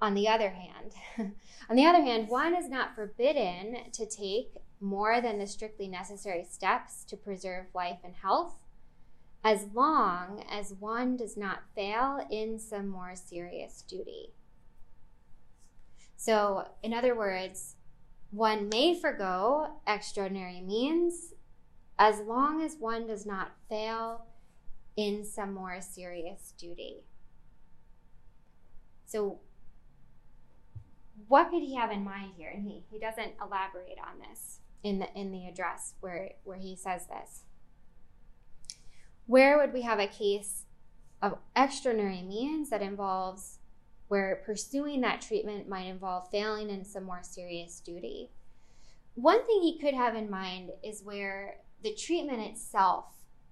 On 0.00 0.14
the 0.14 0.28
other 0.28 0.48
hand, 0.48 0.94
on 1.68 1.76
the 1.76 1.84
other 1.84 2.00
hand, 2.00 2.30
one 2.30 2.56
is 2.56 2.70
not 2.70 2.94
forbidden 2.94 3.90
to 3.92 4.06
take 4.06 4.54
more 4.80 5.20
than 5.20 5.38
the 5.38 5.46
strictly 5.46 5.86
necessary 5.86 6.46
steps 6.50 7.04
to 7.04 7.14
preserve 7.14 7.66
life 7.74 7.98
and 8.04 8.14
health, 8.14 8.54
as 9.46 9.68
long 9.74 10.44
as 10.50 10.74
one 10.80 11.16
does 11.16 11.36
not 11.36 11.62
fail 11.72 12.18
in 12.32 12.58
some 12.58 12.88
more 12.88 13.14
serious 13.14 13.80
duty. 13.82 14.32
So, 16.16 16.66
in 16.82 16.92
other 16.92 17.14
words, 17.14 17.76
one 18.32 18.68
may 18.68 18.98
forego 18.98 19.68
extraordinary 19.86 20.60
means 20.60 21.32
as 21.96 22.18
long 22.22 22.60
as 22.60 22.74
one 22.80 23.06
does 23.06 23.24
not 23.24 23.52
fail 23.68 24.26
in 24.96 25.24
some 25.24 25.54
more 25.54 25.80
serious 25.80 26.52
duty. 26.58 27.04
So, 29.06 29.38
what 31.28 31.50
could 31.50 31.62
he 31.62 31.76
have 31.76 31.92
in 31.92 32.02
mind 32.02 32.32
here? 32.36 32.50
And 32.52 32.64
he, 32.64 32.82
he 32.90 32.98
doesn't 32.98 33.34
elaborate 33.40 33.98
on 34.04 34.28
this 34.28 34.58
in 34.82 34.98
the 34.98 35.06
in 35.14 35.30
the 35.30 35.46
address 35.46 35.94
where 36.00 36.32
where 36.42 36.58
he 36.58 36.74
says 36.74 37.06
this. 37.06 37.44
Where 39.26 39.58
would 39.58 39.72
we 39.72 39.82
have 39.82 39.98
a 39.98 40.06
case 40.06 40.64
of 41.20 41.38
extraordinary 41.54 42.22
means 42.22 42.70
that 42.70 42.82
involves 42.82 43.58
where 44.08 44.42
pursuing 44.44 45.00
that 45.00 45.20
treatment 45.20 45.68
might 45.68 45.86
involve 45.86 46.30
failing 46.30 46.70
in 46.70 46.84
some 46.84 47.04
more 47.04 47.22
serious 47.22 47.80
duty? 47.80 48.30
One 49.14 49.44
thing 49.46 49.62
he 49.62 49.78
could 49.78 49.94
have 49.94 50.14
in 50.14 50.30
mind 50.30 50.70
is 50.84 51.02
where 51.02 51.56
the 51.82 51.94
treatment 51.94 52.40
itself 52.40 53.06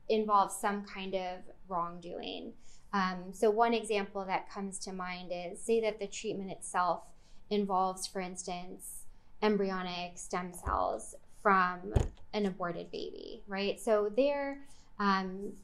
involves 0.09 0.55
some 0.57 0.85
kind 0.85 1.15
of 1.15 1.39
wrongdoing. 1.69 2.53
Um, 2.93 3.33
so, 3.33 3.51
one 3.51 3.75
example 3.75 4.25
that 4.27 4.51
comes 4.51 4.79
to 4.81 4.93
mind 4.93 5.33
is 5.35 5.61
say 5.61 5.81
that 5.81 5.99
the 5.99 6.07
treatment 6.07 6.51
itself 6.51 7.03
involves, 7.51 8.07
for 8.07 8.21
instance, 8.21 9.07
embryonic 9.43 10.17
stem 10.17 10.53
cells 10.53 11.15
from 11.43 11.95
an 12.33 12.47
aborted 12.47 12.91
baby, 12.91 13.43
right? 13.49 13.81
So, 13.81 14.13
there, 14.15 14.61
um, 15.01 15.55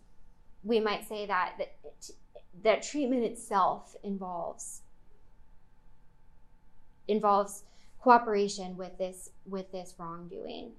we 0.63 0.81
might 0.81 1.09
say 1.09 1.27
that, 1.27 1.55
that 1.59 1.75
that 2.63 2.83
treatment 2.83 3.25
itself 3.25 3.95
involves 4.03 4.83
involves 7.09 7.65
cooperation 8.01 8.77
with 8.77 8.97
this 8.99 9.31
with 9.47 9.71
this 9.73 9.95
wrongdoing. 9.99 10.73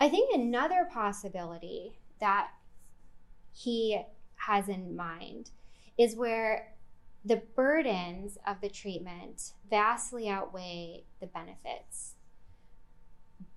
I 0.00 0.08
think 0.08 0.34
another 0.34 0.88
possibility 0.90 1.98
that 2.20 2.48
he 3.52 4.00
has 4.36 4.68
in 4.68 4.96
mind 4.96 5.50
is 5.98 6.16
where 6.16 6.72
the 7.24 7.42
burdens 7.54 8.38
of 8.46 8.60
the 8.62 8.70
treatment 8.70 9.52
vastly 9.68 10.28
outweigh 10.28 11.04
the 11.20 11.26
benefits. 11.26 12.14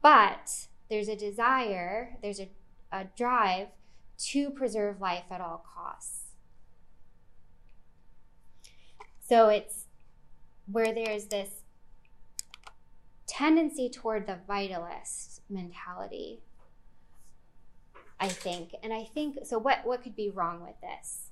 But 0.02 0.68
there's 0.90 1.08
a 1.08 1.16
desire, 1.16 2.18
there's 2.22 2.42
a, 2.42 2.50
a 2.92 3.06
drive 3.16 3.70
to 4.18 4.50
preserve 4.50 5.02
life 5.02 5.26
at 5.32 5.42
all 5.42 5.66
costs. 5.76 6.32
So 9.20 9.50
it's 9.50 9.86
where 10.72 10.94
there's 10.94 11.26
this 11.26 11.50
tendency 13.28 13.90
toward 13.90 14.28
the 14.28 14.38
vitalist 14.48 15.40
mentality 15.50 16.42
I 18.24 18.30
think. 18.30 18.74
And 18.82 18.94
I 18.94 19.04
think 19.04 19.40
so 19.44 19.60
what 19.60 19.80
what 19.84 20.02
could 20.02 20.16
be 20.16 20.30
wrong 20.30 20.62
with 20.62 20.80
this? 20.82 21.30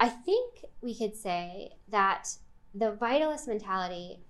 I 0.00 0.08
think 0.08 0.64
we 0.80 0.94
could 0.94 1.14
say 1.14 1.72
that 1.90 2.28
the 2.74 2.92
vitalist 2.92 3.46
mentality 3.46 4.20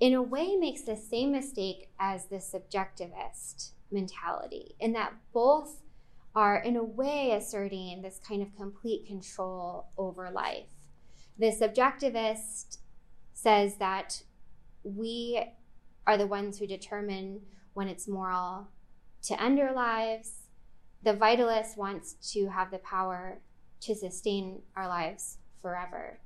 in 0.00 0.12
a 0.12 0.22
way 0.22 0.56
makes 0.56 0.82
the 0.82 0.96
same 0.96 1.30
mistake 1.30 1.88
as 2.00 2.26
the 2.26 2.36
subjectivist 2.36 3.70
mentality 3.90 4.74
and 4.80 4.94
that 4.94 5.12
both 5.32 5.82
are 6.34 6.58
in 6.58 6.76
a 6.76 6.84
way 6.84 7.32
asserting 7.32 8.02
this 8.02 8.20
kind 8.26 8.42
of 8.42 8.54
complete 8.56 9.06
control 9.06 9.86
over 9.96 10.30
life. 10.30 10.66
The 11.38 11.46
subjectivist 11.46 12.78
says 13.32 13.76
that 13.76 14.22
we 14.82 15.42
are 16.06 16.16
the 16.16 16.26
ones 16.26 16.58
who 16.58 16.66
determine 16.66 17.40
when 17.74 17.88
it's 17.88 18.06
moral 18.06 18.68
to 19.22 19.40
end 19.42 19.58
our 19.58 19.74
lives. 19.74 20.48
The 21.02 21.14
vitalist 21.14 21.76
wants 21.76 22.14
to 22.32 22.48
have 22.48 22.70
the 22.70 22.78
power 22.78 23.40
to 23.80 23.94
sustain 23.94 24.62
our 24.76 24.88
lives 24.88 25.38
forever. 25.62 26.20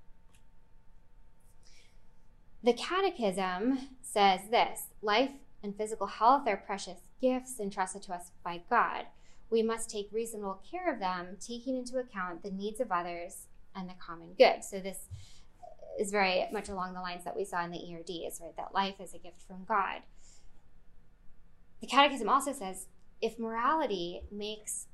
The 2.63 2.73
Catechism 2.73 3.79
says 4.03 4.41
this 4.51 4.89
life 5.03 5.31
and 5.63 5.77
physical 5.77 6.07
health 6.07 6.47
are 6.47 6.57
precious 6.57 6.99
gifts 7.21 7.61
entrusted 7.61 8.03
to 8.03 8.15
us 8.15 8.33
by 8.45 8.63
God. 8.69 9.07
We 9.51 9.63
must 9.63 9.91
take 9.91 10.09
reasonable 10.13 10.63
care 10.69 10.93
of 10.93 11.01
them, 11.01 11.37
taking 11.41 11.77
into 11.77 11.99
account 11.99 12.43
the 12.43 12.51
needs 12.51 12.81
of 12.81 12.93
others 12.93 13.47
and 13.75 13.89
the 13.89 13.95
common 13.99 14.35
good. 14.39 14.63
So, 14.63 14.81
this 14.81 15.09
is 15.99 16.11
very 16.11 16.47
much 16.53 16.69
along 16.69 16.95
the 16.95 17.01
lines 17.01 17.25
that 17.25 17.37
we 17.37 17.45
saw 17.45 17.65
in 17.65 17.71
the 17.71 17.79
ERDs, 17.79 18.41
right? 18.41 18.57
That 18.57 18.75
life 18.75 19.01
is 19.01 19.13
a 19.13 19.19
gift 19.19 19.43
from 19.47 19.65
God. 19.65 20.03
The 21.81 21.87
Catechism 21.87 22.29
also 22.29 22.53
says 22.53 22.87
if 23.21 23.39
morality 23.39 24.23
makes 24.31 24.87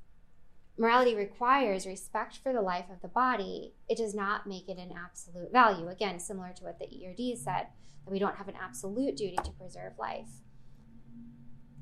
morality 0.77 1.15
requires 1.15 1.87
respect 1.87 2.37
for 2.37 2.53
the 2.53 2.61
life 2.61 2.85
of 2.91 3.01
the 3.01 3.07
body, 3.07 3.73
it 3.89 3.97
does 3.97 4.13
not 4.13 4.45
make 4.45 4.69
it 4.69 4.77
an 4.77 4.93
absolute 4.95 5.51
value. 5.51 5.87
Again, 5.87 6.19
similar 6.19 6.53
to 6.55 6.63
what 6.63 6.79
the 6.79 6.85
ERD 6.85 7.37
said, 7.37 7.67
that 8.05 8.11
we 8.11 8.19
don't 8.19 8.35
have 8.35 8.47
an 8.47 8.55
absolute 8.61 9.17
duty 9.17 9.37
to 9.43 9.51
preserve 9.51 9.93
life. 9.97 10.27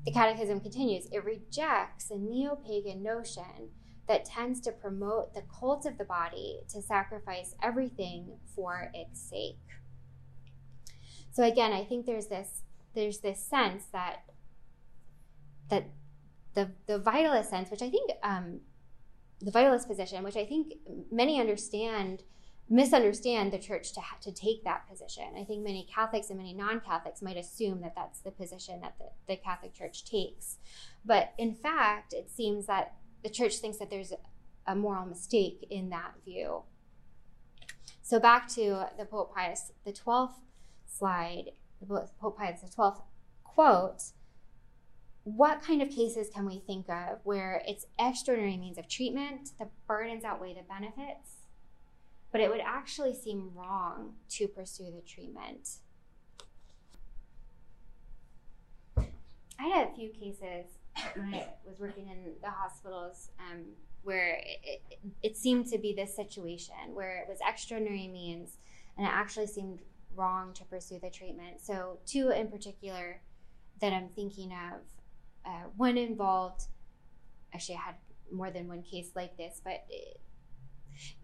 The 0.06 0.12
Catechism 0.12 0.60
continues 0.60 1.06
it 1.10 1.24
rejects 1.24 2.10
a 2.10 2.16
neo 2.16 2.54
pagan 2.54 3.02
notion 3.02 3.70
that 4.06 4.24
tends 4.24 4.60
to 4.60 4.70
promote 4.70 5.34
the 5.34 5.42
cult 5.42 5.84
of 5.84 5.98
the 5.98 6.04
body 6.04 6.60
to 6.68 6.80
sacrifice 6.80 7.56
everything 7.60 8.38
for 8.54 8.92
its 8.94 9.20
sake. 9.20 9.58
So 11.32 11.42
again, 11.42 11.72
I 11.72 11.84
think 11.84 12.06
there's 12.06 12.28
this 12.28 12.62
there's 12.94 13.18
this 13.18 13.44
sense 13.44 13.86
that 13.92 14.22
that 15.70 15.88
the 16.54 16.70
the 16.86 17.00
vitalist 17.00 17.50
sense, 17.50 17.68
which 17.68 17.82
I 17.82 17.90
think 17.90 18.12
um, 18.22 18.60
the 19.40 19.50
vitalist 19.50 19.88
position, 19.88 20.22
which 20.22 20.36
I 20.36 20.46
think 20.46 20.74
many 21.10 21.40
understand 21.40 22.22
misunderstand 22.68 23.52
the 23.52 23.58
church 23.58 23.92
to 23.92 24.00
to 24.20 24.32
take 24.32 24.64
that 24.64 24.88
position. 24.88 25.24
I 25.38 25.44
think 25.44 25.62
many 25.62 25.88
Catholics 25.92 26.30
and 26.30 26.38
many 26.38 26.52
non-Catholics 26.52 27.22
might 27.22 27.36
assume 27.36 27.80
that 27.82 27.94
that's 27.94 28.20
the 28.20 28.32
position 28.32 28.80
that 28.80 28.96
the, 28.98 29.10
the 29.28 29.36
Catholic 29.36 29.72
Church 29.72 30.04
takes, 30.04 30.58
but 31.04 31.32
in 31.38 31.54
fact, 31.54 32.12
it 32.12 32.30
seems 32.30 32.66
that 32.66 32.94
the 33.22 33.30
church 33.30 33.56
thinks 33.56 33.78
that 33.78 33.90
there's 33.90 34.12
a 34.66 34.74
moral 34.74 35.06
mistake 35.06 35.66
in 35.70 35.90
that 35.90 36.14
view. 36.24 36.62
So 38.02 38.18
back 38.18 38.48
to 38.50 38.86
the 38.98 39.04
Pope 39.04 39.34
Pius 39.34 39.72
the 39.84 39.92
Twelfth 39.92 40.40
slide, 40.86 41.52
the 41.80 42.08
Pope 42.20 42.38
Pius 42.38 42.60
the 42.60 42.72
Twelfth 42.72 43.02
quote 43.44 44.02
what 45.26 45.60
kind 45.60 45.82
of 45.82 45.90
cases 45.90 46.30
can 46.32 46.46
we 46.46 46.60
think 46.60 46.88
of 46.88 47.18
where 47.24 47.60
it's 47.66 47.84
extraordinary 47.98 48.56
means 48.56 48.78
of 48.78 48.88
treatment, 48.88 49.50
the 49.58 49.66
burdens 49.88 50.22
outweigh 50.22 50.54
the 50.54 50.62
benefits, 50.62 51.45
but 52.36 52.44
it 52.44 52.50
would 52.50 52.60
actually 52.60 53.14
seem 53.14 53.50
wrong 53.54 54.12
to 54.28 54.46
pursue 54.46 54.90
the 54.94 55.00
treatment? 55.00 55.70
I 59.58 59.68
had 59.68 59.88
a 59.88 59.94
few 59.96 60.10
cases 60.10 60.66
when 61.14 61.32
I 61.32 61.46
was 61.66 61.80
working 61.80 62.08
in 62.08 62.34
the 62.42 62.50
hospitals 62.50 63.30
um, 63.40 63.62
where 64.02 64.34
it, 64.34 64.58
it, 64.62 64.98
it 65.22 65.36
seemed 65.38 65.68
to 65.68 65.78
be 65.78 65.94
this 65.94 66.14
situation 66.14 66.74
where 66.92 67.22
it 67.22 67.26
was 67.26 67.38
extraordinary 67.40 68.06
means 68.06 68.58
and 68.98 69.06
it 69.06 69.10
actually 69.10 69.46
seemed 69.46 69.78
wrong 70.14 70.52
to 70.52 70.64
pursue 70.64 70.98
the 70.98 71.08
treatment. 71.08 71.62
So, 71.62 72.00
two 72.04 72.28
in 72.28 72.48
particular 72.48 73.22
that 73.80 73.94
I'm 73.94 74.10
thinking 74.14 74.52
of 74.52 74.80
uh, 75.46 75.68
one 75.78 75.96
involved, 75.96 76.64
actually, 77.54 77.76
I 77.76 77.86
had 77.86 77.94
more 78.30 78.50
than 78.50 78.68
one 78.68 78.82
case 78.82 79.12
like 79.14 79.38
this, 79.38 79.62
but 79.64 79.86
it, 79.88 80.20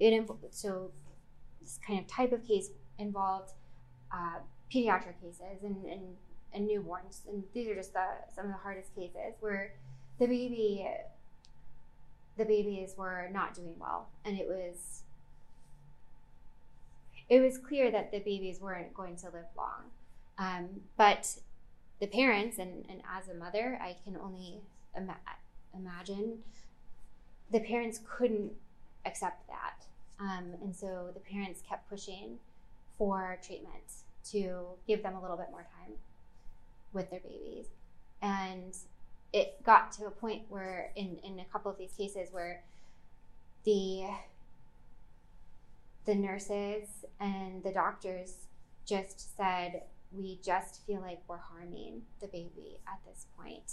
it 0.01 0.31
so 0.53 0.91
this 1.63 1.79
kind 1.87 1.99
of 1.99 2.07
type 2.07 2.33
of 2.33 2.47
case 2.47 2.71
involved 2.99 3.53
uh, 4.13 4.39
pediatric 4.73 5.21
cases 5.21 5.63
and, 5.63 5.85
and, 5.87 6.03
and 6.53 6.69
newborns, 6.69 7.21
and 7.29 7.43
these 7.55 7.69
are 7.69 7.75
just 7.75 7.93
the, 7.93 8.05
some 8.35 8.47
of 8.47 8.51
the 8.51 8.59
hardest 8.59 8.95
cases 8.95 9.35
where 9.41 9.73
the 10.19 10.27
baby 10.27 10.87
the 12.39 12.45
babies 12.45 12.95
were 12.97 13.29
not 13.33 13.55
doing 13.55 13.75
well, 13.79 14.09
and 14.25 14.39
it 14.39 14.47
was 14.47 15.03
it 17.29 17.41
was 17.41 17.59
clear 17.59 17.91
that 17.91 18.11
the 18.11 18.19
babies 18.19 18.61
weren't 18.61 18.93
going 18.95 19.17
to 19.17 19.27
live 19.27 19.47
long. 19.57 19.85
Um, 20.39 20.69
but 20.97 21.39
the 22.01 22.07
parents, 22.07 22.59
and, 22.59 22.85
and 22.89 23.01
as 23.11 23.29
a 23.29 23.35
mother, 23.35 23.79
I 23.81 23.97
can 24.05 24.17
only 24.17 24.61
ima- 24.97 25.17
imagine 25.75 26.39
the 27.51 27.61
parents 27.61 28.01
couldn't 28.07 28.53
accept 29.07 29.47
that. 29.49 29.87
Um, 30.23 30.55
and 30.63 30.75
so 30.75 31.11
the 31.13 31.21
parents 31.21 31.63
kept 31.69 31.91
pushing 31.91 32.39
for 32.97 33.39
treatment 33.45 33.83
to 34.31 34.67
give 34.87 35.03
them 35.03 35.17
a 35.17 35.21
little 35.21 35.37
bit 35.37 35.49
more 35.51 35.67
time 35.81 35.95
with 36.93 37.11
their 37.11 37.19
babies. 37.21 37.67
And 38.23 38.77
it 39.33 39.65
got 39.65 39.91
to 39.93 40.07
a 40.07 40.11
point 40.11 40.43
where, 40.49 40.93
in, 40.95 41.19
in 41.25 41.41
a 41.41 41.45
couple 41.47 41.73
of 41.73 41.79
these 41.79 41.93
cases, 41.93 42.29
where 42.31 42.63
the 43.65 44.05
the 46.05 46.15
nurses 46.15 46.89
and 47.21 47.63
the 47.63 47.73
doctors 47.73 48.49
just 48.87 49.37
said, 49.37 49.83
we 50.13 50.39
just 50.45 50.85
feel 50.85 51.01
like 51.01 51.21
we're 51.29 51.39
harming 51.39 52.03
the 52.21 52.27
baby 52.27 52.79
at 52.89 52.99
this 53.07 53.27
point. 53.37 53.73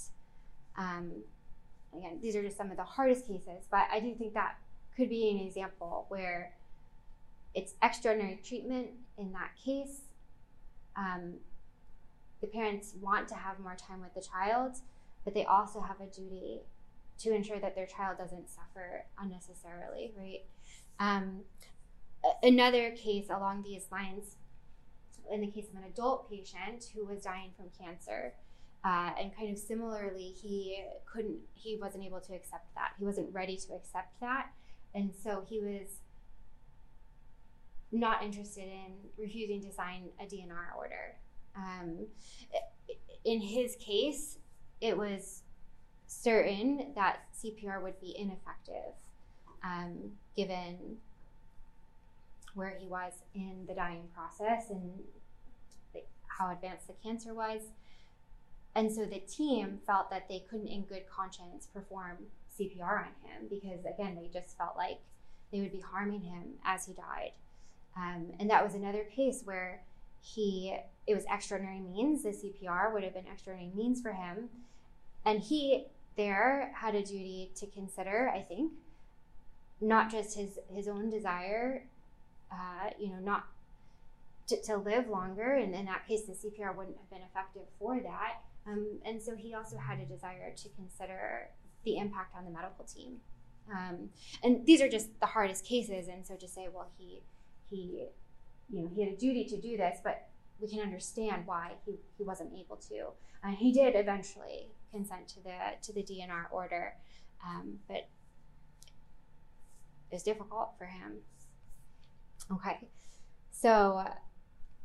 Um, 0.77 1.11
again, 1.95 2.19
these 2.21 2.35
are 2.35 2.43
just 2.43 2.55
some 2.55 2.69
of 2.71 2.77
the 2.77 2.83
hardest 2.83 3.27
cases, 3.27 3.65
but 3.69 3.87
I 3.91 3.99
do 3.99 4.13
think 4.13 4.35
that 4.35 4.55
could 4.99 5.09
be 5.09 5.29
an 5.29 5.39
example 5.39 6.05
where 6.09 6.51
it's 7.55 7.73
extraordinary 7.81 8.39
treatment 8.43 8.89
in 9.17 9.31
that 9.31 9.51
case. 9.63 10.01
Um, 10.97 11.35
the 12.41 12.47
parents 12.47 12.95
want 13.01 13.29
to 13.29 13.35
have 13.35 13.59
more 13.59 13.75
time 13.75 14.01
with 14.01 14.13
the 14.13 14.21
child, 14.21 14.75
but 15.23 15.33
they 15.33 15.45
also 15.45 15.79
have 15.79 16.01
a 16.01 16.07
duty 16.07 16.59
to 17.19 17.33
ensure 17.33 17.59
that 17.59 17.75
their 17.75 17.85
child 17.85 18.17
doesn't 18.17 18.49
suffer 18.49 19.05
unnecessarily, 19.17 20.11
right? 20.17 20.41
Um, 20.99 21.41
another 22.43 22.91
case 22.91 23.27
along 23.29 23.63
these 23.63 23.85
lines, 23.91 24.35
in 25.31 25.39
the 25.39 25.47
case 25.47 25.69
of 25.69 25.75
an 25.75 25.85
adult 25.87 26.29
patient 26.29 26.91
who 26.93 27.05
was 27.05 27.23
dying 27.23 27.51
from 27.55 27.67
cancer, 27.79 28.33
uh, 28.83 29.11
and 29.19 29.35
kind 29.35 29.49
of 29.49 29.57
similarly, 29.57 30.33
he 30.41 30.83
couldn't, 31.05 31.39
he 31.53 31.77
wasn't 31.77 32.03
able 32.03 32.19
to 32.19 32.33
accept 32.33 32.73
that. 32.75 32.91
He 32.99 33.05
wasn't 33.05 33.33
ready 33.33 33.55
to 33.55 33.73
accept 33.73 34.19
that. 34.19 34.49
And 34.93 35.11
so 35.23 35.43
he 35.47 35.59
was 35.59 35.99
not 37.91 38.23
interested 38.23 38.65
in 38.65 38.93
refusing 39.17 39.61
to 39.63 39.71
sign 39.73 40.09
a 40.19 40.25
DNR 40.25 40.75
order. 40.77 41.15
Um, 41.55 42.07
in 43.25 43.41
his 43.41 43.75
case, 43.75 44.37
it 44.81 44.97
was 44.97 45.43
certain 46.07 46.93
that 46.95 47.19
CPR 47.43 47.81
would 47.81 47.99
be 47.99 48.15
ineffective 48.17 48.93
um, 49.63 50.11
given 50.35 50.97
where 52.53 52.75
he 52.79 52.87
was 52.87 53.13
in 53.35 53.65
the 53.67 53.73
dying 53.73 54.07
process 54.13 54.69
and 54.69 54.91
how 56.27 56.51
advanced 56.51 56.87
the 56.87 56.93
cancer 57.03 57.33
was. 57.33 57.61
And 58.75 58.91
so 58.91 59.05
the 59.05 59.19
team 59.19 59.79
felt 59.85 60.09
that 60.09 60.27
they 60.29 60.43
couldn't, 60.49 60.67
in 60.67 60.83
good 60.83 61.03
conscience, 61.09 61.67
perform 61.73 62.17
CPR 62.59 62.99
on 62.99 63.13
him 63.23 63.47
because, 63.49 63.85
again, 63.85 64.17
they 64.19 64.27
just 64.27 64.57
felt 64.57 64.75
like 64.75 64.99
they 65.51 65.61
would 65.61 65.71
be 65.71 65.81
harming 65.81 66.21
him 66.21 66.53
as 66.63 66.85
he 66.85 66.93
died. 66.93 67.31
Um, 67.97 68.27
and 68.39 68.49
that 68.49 68.63
was 68.63 68.75
another 68.75 69.03
case 69.03 69.41
where 69.45 69.81
he, 70.21 70.75
it 71.07 71.15
was 71.15 71.25
extraordinary 71.31 71.79
means. 71.79 72.23
The 72.23 72.29
CPR 72.29 72.93
would 72.93 73.03
have 73.03 73.13
been 73.13 73.27
extraordinary 73.27 73.73
means 73.75 74.01
for 74.01 74.11
him. 74.11 74.49
And 75.25 75.41
he 75.41 75.85
there 76.15 76.71
had 76.75 76.95
a 76.95 77.01
duty 77.01 77.49
to 77.55 77.65
consider, 77.67 78.29
I 78.33 78.41
think, 78.41 78.73
not 79.79 80.11
just 80.11 80.37
his, 80.37 80.59
his 80.73 80.87
own 80.87 81.09
desire, 81.09 81.83
uh, 82.51 82.89
you 82.99 83.07
know, 83.09 83.19
not 83.19 83.47
to, 84.47 84.61
to 84.63 84.77
live 84.77 85.07
longer. 85.07 85.53
And 85.53 85.73
in 85.73 85.85
that 85.85 86.07
case, 86.07 86.23
the 86.23 86.33
CPR 86.33 86.75
wouldn't 86.75 86.97
have 86.97 87.09
been 87.09 87.21
effective 87.21 87.63
for 87.79 87.99
that. 88.01 88.41
Um, 88.67 88.99
and 89.05 89.21
so 89.21 89.35
he 89.35 89.53
also 89.53 89.77
had 89.77 89.99
a 89.99 90.05
desire 90.05 90.53
to 90.55 90.69
consider 90.69 91.47
the 91.85 91.97
impact 91.97 92.35
on 92.35 92.45
the 92.45 92.51
medical 92.51 92.85
team. 92.85 93.17
Um, 93.71 94.09
and 94.43 94.65
these 94.65 94.81
are 94.81 94.89
just 94.89 95.19
the 95.19 95.27
hardest 95.27 95.65
cases. 95.65 96.07
And 96.07 96.25
so 96.25 96.35
to 96.35 96.47
say, 96.47 96.67
well, 96.73 96.89
he, 96.97 97.21
he, 97.69 98.05
you 98.69 98.81
know, 98.81 98.89
he 98.93 99.03
had 99.03 99.13
a 99.13 99.17
duty 99.17 99.45
to 99.45 99.57
do 99.57 99.77
this, 99.77 99.99
but 100.03 100.29
we 100.59 100.67
can 100.67 100.79
understand 100.79 101.43
why 101.45 101.73
he, 101.85 101.95
he 102.17 102.23
wasn't 102.23 102.51
able 102.53 102.77
to. 102.77 103.07
Uh, 103.43 103.55
he 103.55 103.71
did 103.71 103.95
eventually 103.95 104.69
consent 104.91 105.27
to 105.29 105.43
the 105.43 105.55
to 105.81 105.93
the 105.93 106.03
DNR 106.03 106.45
order, 106.51 106.93
um, 107.45 107.79
but 107.87 108.07
it 110.11 110.13
was 110.13 110.23
difficult 110.23 110.71
for 110.77 110.85
him. 110.85 111.19
Okay, 112.51 112.89
so 113.51 114.03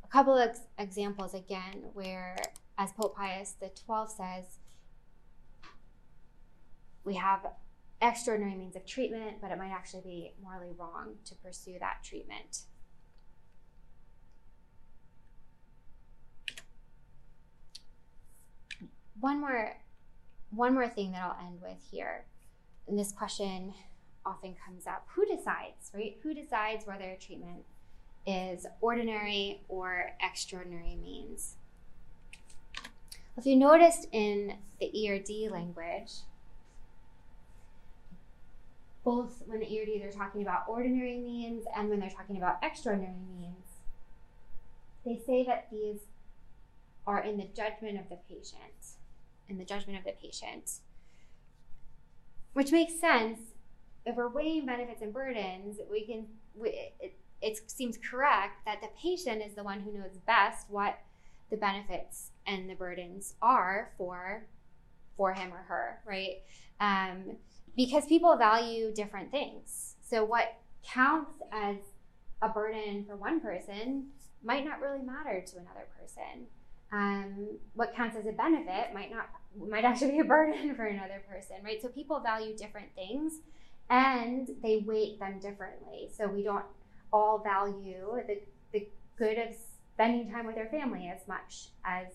a 0.05 0.09
couple 0.09 0.37
of 0.37 0.57
examples 0.79 1.35
again 1.35 1.85
where, 1.95 2.37
as 2.79 2.93
Pope 2.93 3.17
Pius 3.17 3.55
the 3.61 3.71
Twelfth 3.71 4.13
says, 4.13 4.59
we 7.05 7.15
have 7.15 7.47
extraordinary 8.01 8.57
means 8.57 8.77
of 8.77 8.87
treatment, 8.87 9.37
but 9.41 9.51
it 9.51 9.59
might 9.59 9.71
actually 9.71 10.03
be 10.03 10.33
morally 10.43 10.73
wrong 10.79 11.15
to 11.25 11.35
pursue 11.37 11.79
that 11.81 12.03
treatment. 12.03 12.61
One 19.21 19.41
more 19.41 19.77
one 20.51 20.75
more 20.75 20.89
thing 20.89 21.13
that 21.13 21.23
I'll 21.23 21.47
end 21.47 21.61
with 21.61 21.79
here. 21.91 22.27
And 22.87 22.99
this 22.99 23.11
question 23.11 23.75
often 24.25 24.55
comes 24.65 24.87
up. 24.87 25.07
Who 25.15 25.25
decides, 25.27 25.91
right? 25.93 26.17
Who 26.23 26.33
decides 26.33 26.87
whether 26.87 27.05
a 27.05 27.17
treatment 27.17 27.65
is 28.27 28.67
ordinary 28.81 29.63
or 29.69 30.13
extraordinary 30.21 30.97
means? 30.97 31.57
If 33.37 33.47
you 33.47 33.57
noticed 33.57 34.07
in 34.13 34.59
the 34.79 34.87
ERD 34.87 35.51
language, 35.51 36.13
both 39.05 39.43
when 39.47 39.61
the 39.61 39.67
ERD 39.67 40.01
they're 40.01 40.11
talking 40.11 40.43
about 40.43 40.65
ordinary 40.67 41.19
means 41.19 41.65
and 41.77 41.91
when 41.91 42.01
they're 42.01 42.11
talking 42.11 42.39
about 42.39 42.59
extraordinary 42.63 43.15
means, 43.39 43.67
they 45.05 45.21
say 45.27 45.45
that 45.45 45.69
these 45.71 46.01
are 47.07 47.23
in 47.23 47.37
the 47.37 47.49
judgment 47.55 47.99
of 47.99 48.09
the 48.09 48.19
patient. 48.29 48.97
In 49.49 49.59
the 49.59 49.65
judgment 49.65 49.99
of 49.99 50.05
the 50.05 50.13
patient. 50.13 50.81
Which 52.55 52.73
makes 52.73 52.99
sense. 52.99 53.39
If 54.07 54.17
we're 54.17 54.29
weighing 54.29 54.65
benefits 54.65 55.03
and 55.03 55.13
burdens, 55.13 55.79
we 55.91 56.07
can. 56.07 56.27
We, 56.55 56.93
it, 57.01 57.15
it 57.43 57.71
seems 57.71 57.99
correct 57.99 58.65
that 58.65 58.81
the 58.81 58.89
patient 59.01 59.43
is 59.45 59.55
the 59.55 59.63
one 59.63 59.81
who 59.81 59.93
knows 59.93 60.17
best 60.27 60.71
what 60.71 60.99
the 61.51 61.57
benefits 61.57 62.31
and 62.47 62.71
the 62.71 62.75
burdens 62.75 63.35
are 63.43 63.93
for 63.99 64.47
for 65.17 65.33
him 65.33 65.53
or 65.53 65.59
her, 65.69 66.01
right? 66.07 66.43
Um, 66.81 67.37
because 67.77 68.07
people 68.07 68.37
value 68.37 68.93
different 68.93 69.31
things. 69.31 69.97
So 70.03 70.25
what 70.25 70.57
counts 70.85 71.43
as 71.53 71.77
a 72.43 72.49
burden 72.49 73.05
for 73.07 73.17
one 73.17 73.41
person 73.41 74.09
might 74.43 74.65
not 74.65 74.81
really 74.81 75.03
matter 75.03 75.43
to 75.47 75.57
another 75.57 75.87
person. 75.99 76.47
Um, 76.93 77.59
what 77.75 77.95
counts 77.95 78.17
as 78.17 78.27
a 78.27 78.33
benefit 78.33 78.95
might 78.95 79.11
not 79.11 79.31
might 79.57 79.85
actually 79.85 80.13
be 80.13 80.19
a 80.21 80.25
burden 80.25 80.75
for 80.77 80.87
another 80.87 81.23
person, 81.29 81.57
right? 81.65 81.81
So 81.81 81.89
people 81.89 82.21
value 82.21 82.57
different 82.57 82.89
things 82.95 83.41
and 83.91 84.49
they 84.63 84.85
weight 84.87 85.19
them 85.19 85.39
differently. 85.41 86.09
So 86.17 86.27
we 86.27 86.43
don't 86.43 86.65
all 87.13 87.39
value 87.39 88.23
the, 88.27 88.41
the 88.73 88.89
good 89.17 89.39
of 89.39 89.55
spending 89.95 90.31
time 90.31 90.47
with 90.47 90.59
our 90.59 90.69
family 90.69 91.11
as 91.15 91.27
much 91.29 91.69
as 91.85 92.09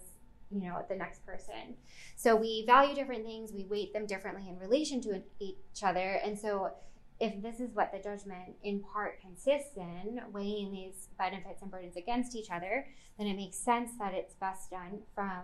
you 0.52 0.62
know 0.62 0.84
the 0.90 0.96
next 0.96 1.26
person. 1.26 1.76
So 2.16 2.36
we 2.36 2.66
value 2.66 2.96
different 2.96 3.26
things. 3.26 3.52
We 3.54 3.66
weight 3.66 3.94
them 3.94 4.06
differently 4.06 4.50
in 4.50 4.58
relation 4.58 5.02
to 5.02 5.22
each 5.40 5.84
other. 5.84 6.20
And 6.24 6.38
so 6.38 6.72
if 7.20 7.42
this 7.42 7.60
is 7.60 7.70
what 7.74 7.92
the 7.92 8.00
judgment 8.00 8.56
in 8.64 8.82
part 8.82 9.20
consists 9.20 9.76
in 9.76 10.22
weighing 10.32 10.72
these 10.72 11.10
benefits 11.18 11.62
and 11.62 11.70
burdens 11.70 11.98
against 11.98 12.36
each 12.36 12.50
other 12.50 12.88
then 13.18 13.28
it 13.28 13.36
makes 13.36 13.58
sense 13.58 13.92
that 14.00 14.14
it's 14.14 14.34
best 14.36 14.72
done 14.72 15.00
from 15.14 15.44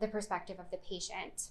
the 0.00 0.08
perspective 0.08 0.58
of 0.58 0.70
the 0.70 0.78
patient 0.78 1.48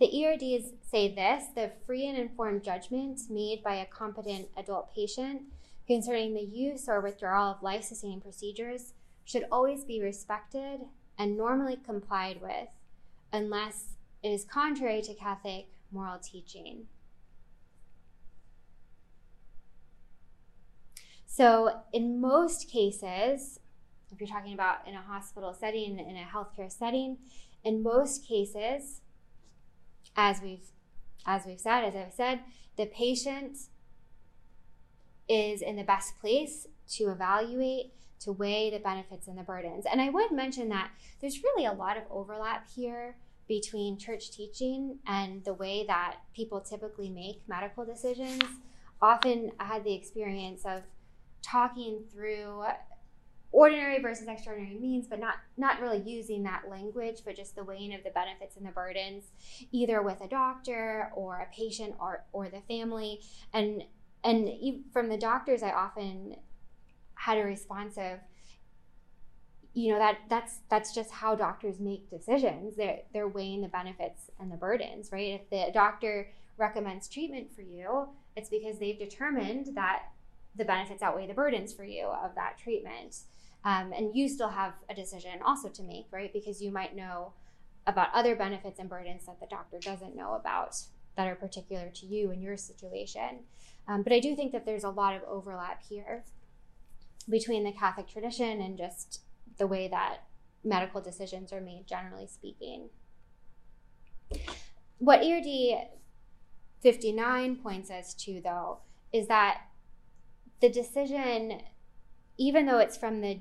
The 0.00 0.24
ERDs 0.24 0.72
say 0.90 1.14
this 1.14 1.44
the 1.54 1.70
free 1.86 2.06
and 2.06 2.18
informed 2.18 2.64
judgment 2.64 3.20
made 3.30 3.62
by 3.62 3.76
a 3.76 3.86
competent 3.86 4.48
adult 4.56 4.94
patient 4.94 5.42
concerning 5.86 6.34
the 6.34 6.42
use 6.42 6.88
or 6.88 7.00
withdrawal 7.00 7.52
of 7.52 7.62
life 7.62 7.84
sustaining 7.84 8.20
procedures 8.20 8.94
should 9.24 9.44
always 9.52 9.84
be 9.84 10.02
respected 10.02 10.80
and 11.18 11.36
normally 11.36 11.76
complied 11.76 12.40
with 12.42 12.68
unless 13.32 13.96
it 14.22 14.30
is 14.30 14.44
contrary 14.44 15.02
to 15.02 15.14
Catholic 15.14 15.68
moral 15.92 16.18
teaching. 16.18 16.86
So, 21.26 21.80
in 21.92 22.20
most 22.20 22.70
cases, 22.70 23.58
if 24.12 24.20
you're 24.20 24.28
talking 24.28 24.54
about 24.54 24.86
in 24.86 24.94
a 24.94 25.02
hospital 25.02 25.52
setting, 25.52 25.98
in 25.98 26.16
a 26.16 26.24
healthcare 26.24 26.70
setting, 26.70 27.18
in 27.64 27.82
most 27.82 28.26
cases, 28.26 29.00
as 30.16 30.40
we've 30.42 30.70
as 31.26 31.46
we've 31.46 31.60
said, 31.60 31.84
as 31.84 31.94
I've 31.96 32.12
said, 32.12 32.40
the 32.76 32.86
patient 32.86 33.56
is 35.28 35.62
in 35.62 35.76
the 35.76 35.84
best 35.84 36.18
place 36.20 36.66
to 36.90 37.04
evaluate, 37.04 37.92
to 38.20 38.32
weigh 38.32 38.70
the 38.70 38.78
benefits 38.78 39.26
and 39.26 39.38
the 39.38 39.42
burdens. 39.42 39.86
And 39.90 40.00
I 40.00 40.10
would 40.10 40.32
mention 40.32 40.68
that 40.68 40.90
there's 41.20 41.42
really 41.42 41.64
a 41.64 41.72
lot 41.72 41.96
of 41.96 42.02
overlap 42.10 42.68
here 42.74 43.16
between 43.48 43.98
church 43.98 44.30
teaching 44.30 44.98
and 45.06 45.44
the 45.44 45.54
way 45.54 45.84
that 45.86 46.16
people 46.34 46.60
typically 46.60 47.10
make 47.10 47.42
medical 47.48 47.84
decisions. 47.84 48.42
Often 49.00 49.52
I 49.58 49.64
had 49.64 49.84
the 49.84 49.94
experience 49.94 50.64
of 50.64 50.82
talking 51.42 52.04
through 52.12 52.64
ordinary 53.54 54.00
versus 54.02 54.26
extraordinary 54.26 54.76
means, 54.78 55.06
but 55.06 55.20
not 55.20 55.36
not 55.56 55.80
really 55.80 56.02
using 56.04 56.42
that 56.42 56.64
language, 56.68 57.22
but 57.24 57.36
just 57.36 57.54
the 57.54 57.62
weighing 57.62 57.94
of 57.94 58.02
the 58.02 58.10
benefits 58.10 58.56
and 58.56 58.66
the 58.66 58.72
burdens, 58.72 59.26
either 59.70 60.02
with 60.02 60.20
a 60.20 60.28
doctor 60.28 61.10
or 61.14 61.38
a 61.38 61.54
patient 61.54 61.94
or 62.00 62.24
or 62.32 62.48
the 62.48 62.60
family. 62.68 63.20
And 63.52 63.84
and 64.24 64.50
from 64.92 65.08
the 65.08 65.16
doctors, 65.16 65.62
I 65.62 65.70
often 65.70 66.36
had 67.14 67.38
a 67.38 67.44
response 67.44 67.96
of, 67.96 68.18
you 69.72 69.92
know 69.92 69.98
that 69.98 70.18
that's 70.28 70.58
that's 70.68 70.92
just 70.92 71.12
how 71.12 71.36
doctors 71.36 71.78
make 71.78 72.10
decisions. 72.10 72.74
They're 72.76 73.02
they're 73.12 73.28
weighing 73.28 73.62
the 73.62 73.68
benefits 73.68 74.30
and 74.40 74.50
the 74.50 74.56
burdens 74.56 75.10
right? 75.12 75.40
If 75.40 75.48
the 75.50 75.70
doctor 75.72 76.28
recommends 76.56 77.08
treatment 77.08 77.54
for 77.54 77.62
you 77.62 78.08
it's 78.36 78.48
because 78.48 78.78
they've 78.78 78.98
determined 78.98 79.74
that 79.74 80.02
the 80.56 80.64
benefits 80.64 81.02
outweigh 81.02 81.26
the 81.26 81.34
burdens 81.34 81.72
for 81.72 81.84
you 81.84 82.06
of 82.06 82.34
that 82.36 82.56
treatment 82.58 83.16
um, 83.64 83.92
and 83.92 84.14
you 84.14 84.28
still 84.28 84.50
have 84.50 84.74
a 84.88 84.94
decision 84.94 85.40
also 85.44 85.68
to 85.68 85.82
make 85.82 86.06
right 86.10 86.32
because 86.32 86.62
you 86.62 86.70
might 86.70 86.96
know 86.96 87.32
about 87.86 88.08
other 88.14 88.34
benefits 88.34 88.78
and 88.78 88.88
burdens 88.88 89.26
that 89.26 89.40
the 89.40 89.46
doctor 89.46 89.78
doesn't 89.78 90.16
know 90.16 90.34
about 90.34 90.76
that 91.16 91.28
are 91.28 91.34
particular 91.34 91.90
to 91.94 92.06
you 92.06 92.30
and 92.30 92.42
your 92.42 92.56
situation 92.56 93.40
um, 93.88 94.02
but 94.02 94.12
i 94.12 94.20
do 94.20 94.34
think 94.34 94.52
that 94.52 94.64
there's 94.64 94.84
a 94.84 94.90
lot 94.90 95.14
of 95.14 95.22
overlap 95.28 95.82
here 95.88 96.24
between 97.28 97.64
the 97.64 97.72
catholic 97.72 98.08
tradition 98.08 98.60
and 98.60 98.76
just 98.76 99.20
the 99.58 99.66
way 99.66 99.88
that 99.88 100.24
medical 100.64 101.00
decisions 101.00 101.52
are 101.52 101.60
made, 101.60 101.86
generally 101.86 102.26
speaking. 102.26 102.88
What 104.98 105.20
ERD 105.20 105.88
59 106.80 107.56
points 107.56 107.90
us 107.90 108.14
to, 108.14 108.40
though, 108.42 108.78
is 109.12 109.28
that 109.28 109.58
the 110.60 110.70
decision, 110.70 111.60
even 112.38 112.66
though 112.66 112.78
it's 112.78 112.96
from 112.96 113.20
the 113.20 113.40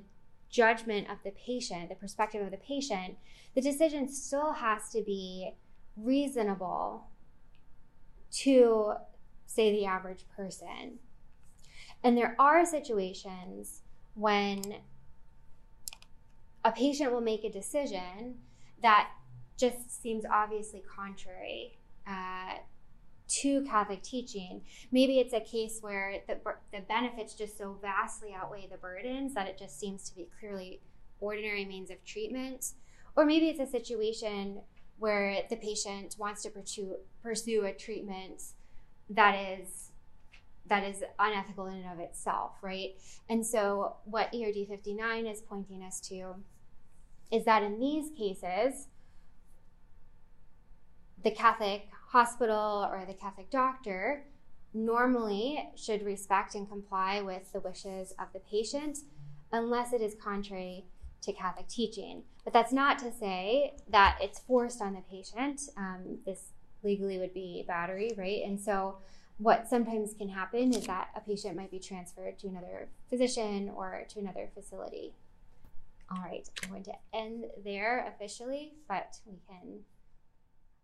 judgment 0.53 1.09
of 1.09 1.17
the 1.25 1.31
patient, 1.31 1.89
the 1.89 1.95
perspective 1.95 2.41
of 2.41 2.51
the 2.51 2.57
patient, 2.57 3.17
the 3.55 3.61
decision 3.61 4.07
still 4.07 4.53
has 4.53 4.89
to 4.91 5.01
be 5.01 5.51
reasonable 5.97 7.07
to, 8.31 8.93
say, 9.47 9.71
the 9.71 9.85
average 9.85 10.25
person. 10.35 10.99
And 12.03 12.15
there 12.15 12.35
are 12.37 12.65
situations 12.65 13.81
when 14.13 14.61
a 16.63 16.71
patient 16.71 17.11
will 17.11 17.21
make 17.21 17.43
a 17.43 17.51
decision 17.51 18.35
that 18.81 19.09
just 19.57 20.01
seems 20.01 20.23
obviously 20.31 20.83
contrary 20.95 21.79
uh, 22.07 22.57
to 23.28 23.63
Catholic 23.63 24.03
teaching. 24.03 24.61
Maybe 24.91 25.19
it's 25.19 25.34
a 25.34 25.39
case 25.39 25.80
where 25.82 26.21
the, 26.28 26.38
the 26.71 26.82
benefits 26.82 27.34
just 27.34 27.57
so 27.57 27.78
vastly 27.82 28.36
outweigh 28.36 28.67
the 28.69 28.78
burdens 28.78 29.34
that 29.34 29.47
it 29.47 29.57
just 29.57 29.80
seems 29.80 30.09
to 30.09 30.15
be 30.15 30.28
clearly 30.39 30.82
ordinary 31.19 31.65
means 31.65 31.89
of 31.89 32.03
treatment. 32.03 32.74
Or 33.15 33.26
maybe 33.26 33.49
it's 33.49 33.59
a 33.59 33.67
situation 33.67 34.61
where 34.99 35.41
the 35.49 35.55
patient 35.55 36.15
wants 36.17 36.43
to 36.43 36.49
pursue, 36.49 36.95
pursue 37.21 37.65
a 37.65 37.74
treatment 37.74 38.41
that 39.09 39.36
is 39.36 39.89
that 40.67 40.84
is 40.84 41.03
unethical 41.19 41.67
in 41.67 41.74
and 41.74 41.91
of 41.91 41.99
itself, 41.99 42.53
right? 42.61 42.95
And 43.30 43.45
so 43.45 43.97
what 44.05 44.34
ERD 44.34 44.65
59 44.67 45.26
is 45.26 45.41
pointing 45.41 45.84
us 45.84 45.99
to 46.07 46.36
is 47.30 47.43
that 47.45 47.63
in 47.63 47.80
these 47.80 48.09
cases, 48.17 48.88
the 51.21 51.32
Catholic 51.32 51.89
hospital 52.14 52.88
or 52.91 53.05
the 53.07 53.14
Catholic 53.14 53.49
doctor 53.49 54.24
normally 54.72 55.68
should 55.76 56.05
respect 56.05 56.53
and 56.53 56.70
comply 56.70 57.22
with 57.22 57.51
the 57.51 57.59
wishes 57.59 58.14
of 58.20 58.28
the 58.34 58.39
patient 58.39 58.99
unless 59.51 59.93
it 59.93 60.01
is 60.01 60.16
contrary 60.24 60.86
to 61.24 61.34
Catholic 61.34 61.68
teaching. 61.68 62.22
But 62.43 62.53
that's 62.53 62.72
not 62.72 62.99
to 62.99 63.11
say 63.11 63.74
that 63.89 64.20
it's 64.22 64.39
forced 64.39 64.80
on 64.80 64.93
the 64.93 65.01
patient. 65.09 65.61
Um, 65.76 66.20
this 66.24 66.49
legally 66.84 67.18
would 67.18 67.34
be 67.34 67.66
battery, 67.68 68.11
right? 68.16 68.43
And 68.45 68.59
so, 68.61 68.97
what 69.39 69.68
sometimes 69.68 70.14
can 70.14 70.30
happen 70.30 70.72
is 70.76 70.86
that 70.86 71.09
a 71.16 71.20
patient 71.20 71.55
might 71.57 71.72
be 71.72 71.80
transferred 71.80 72.38
to 72.39 72.47
another 72.47 72.89
physician 73.09 73.72
or 73.76 74.05
to 74.09 74.20
another 74.20 74.49
facility. 74.53 75.14
All 76.11 76.22
right, 76.24 76.47
I'm 76.61 76.70
going 76.70 76.84
to 76.84 76.93
end 77.11 77.45
there 77.64 78.05
officially, 78.07 78.74
but 78.88 79.18
we 79.26 79.39
can 79.49 79.80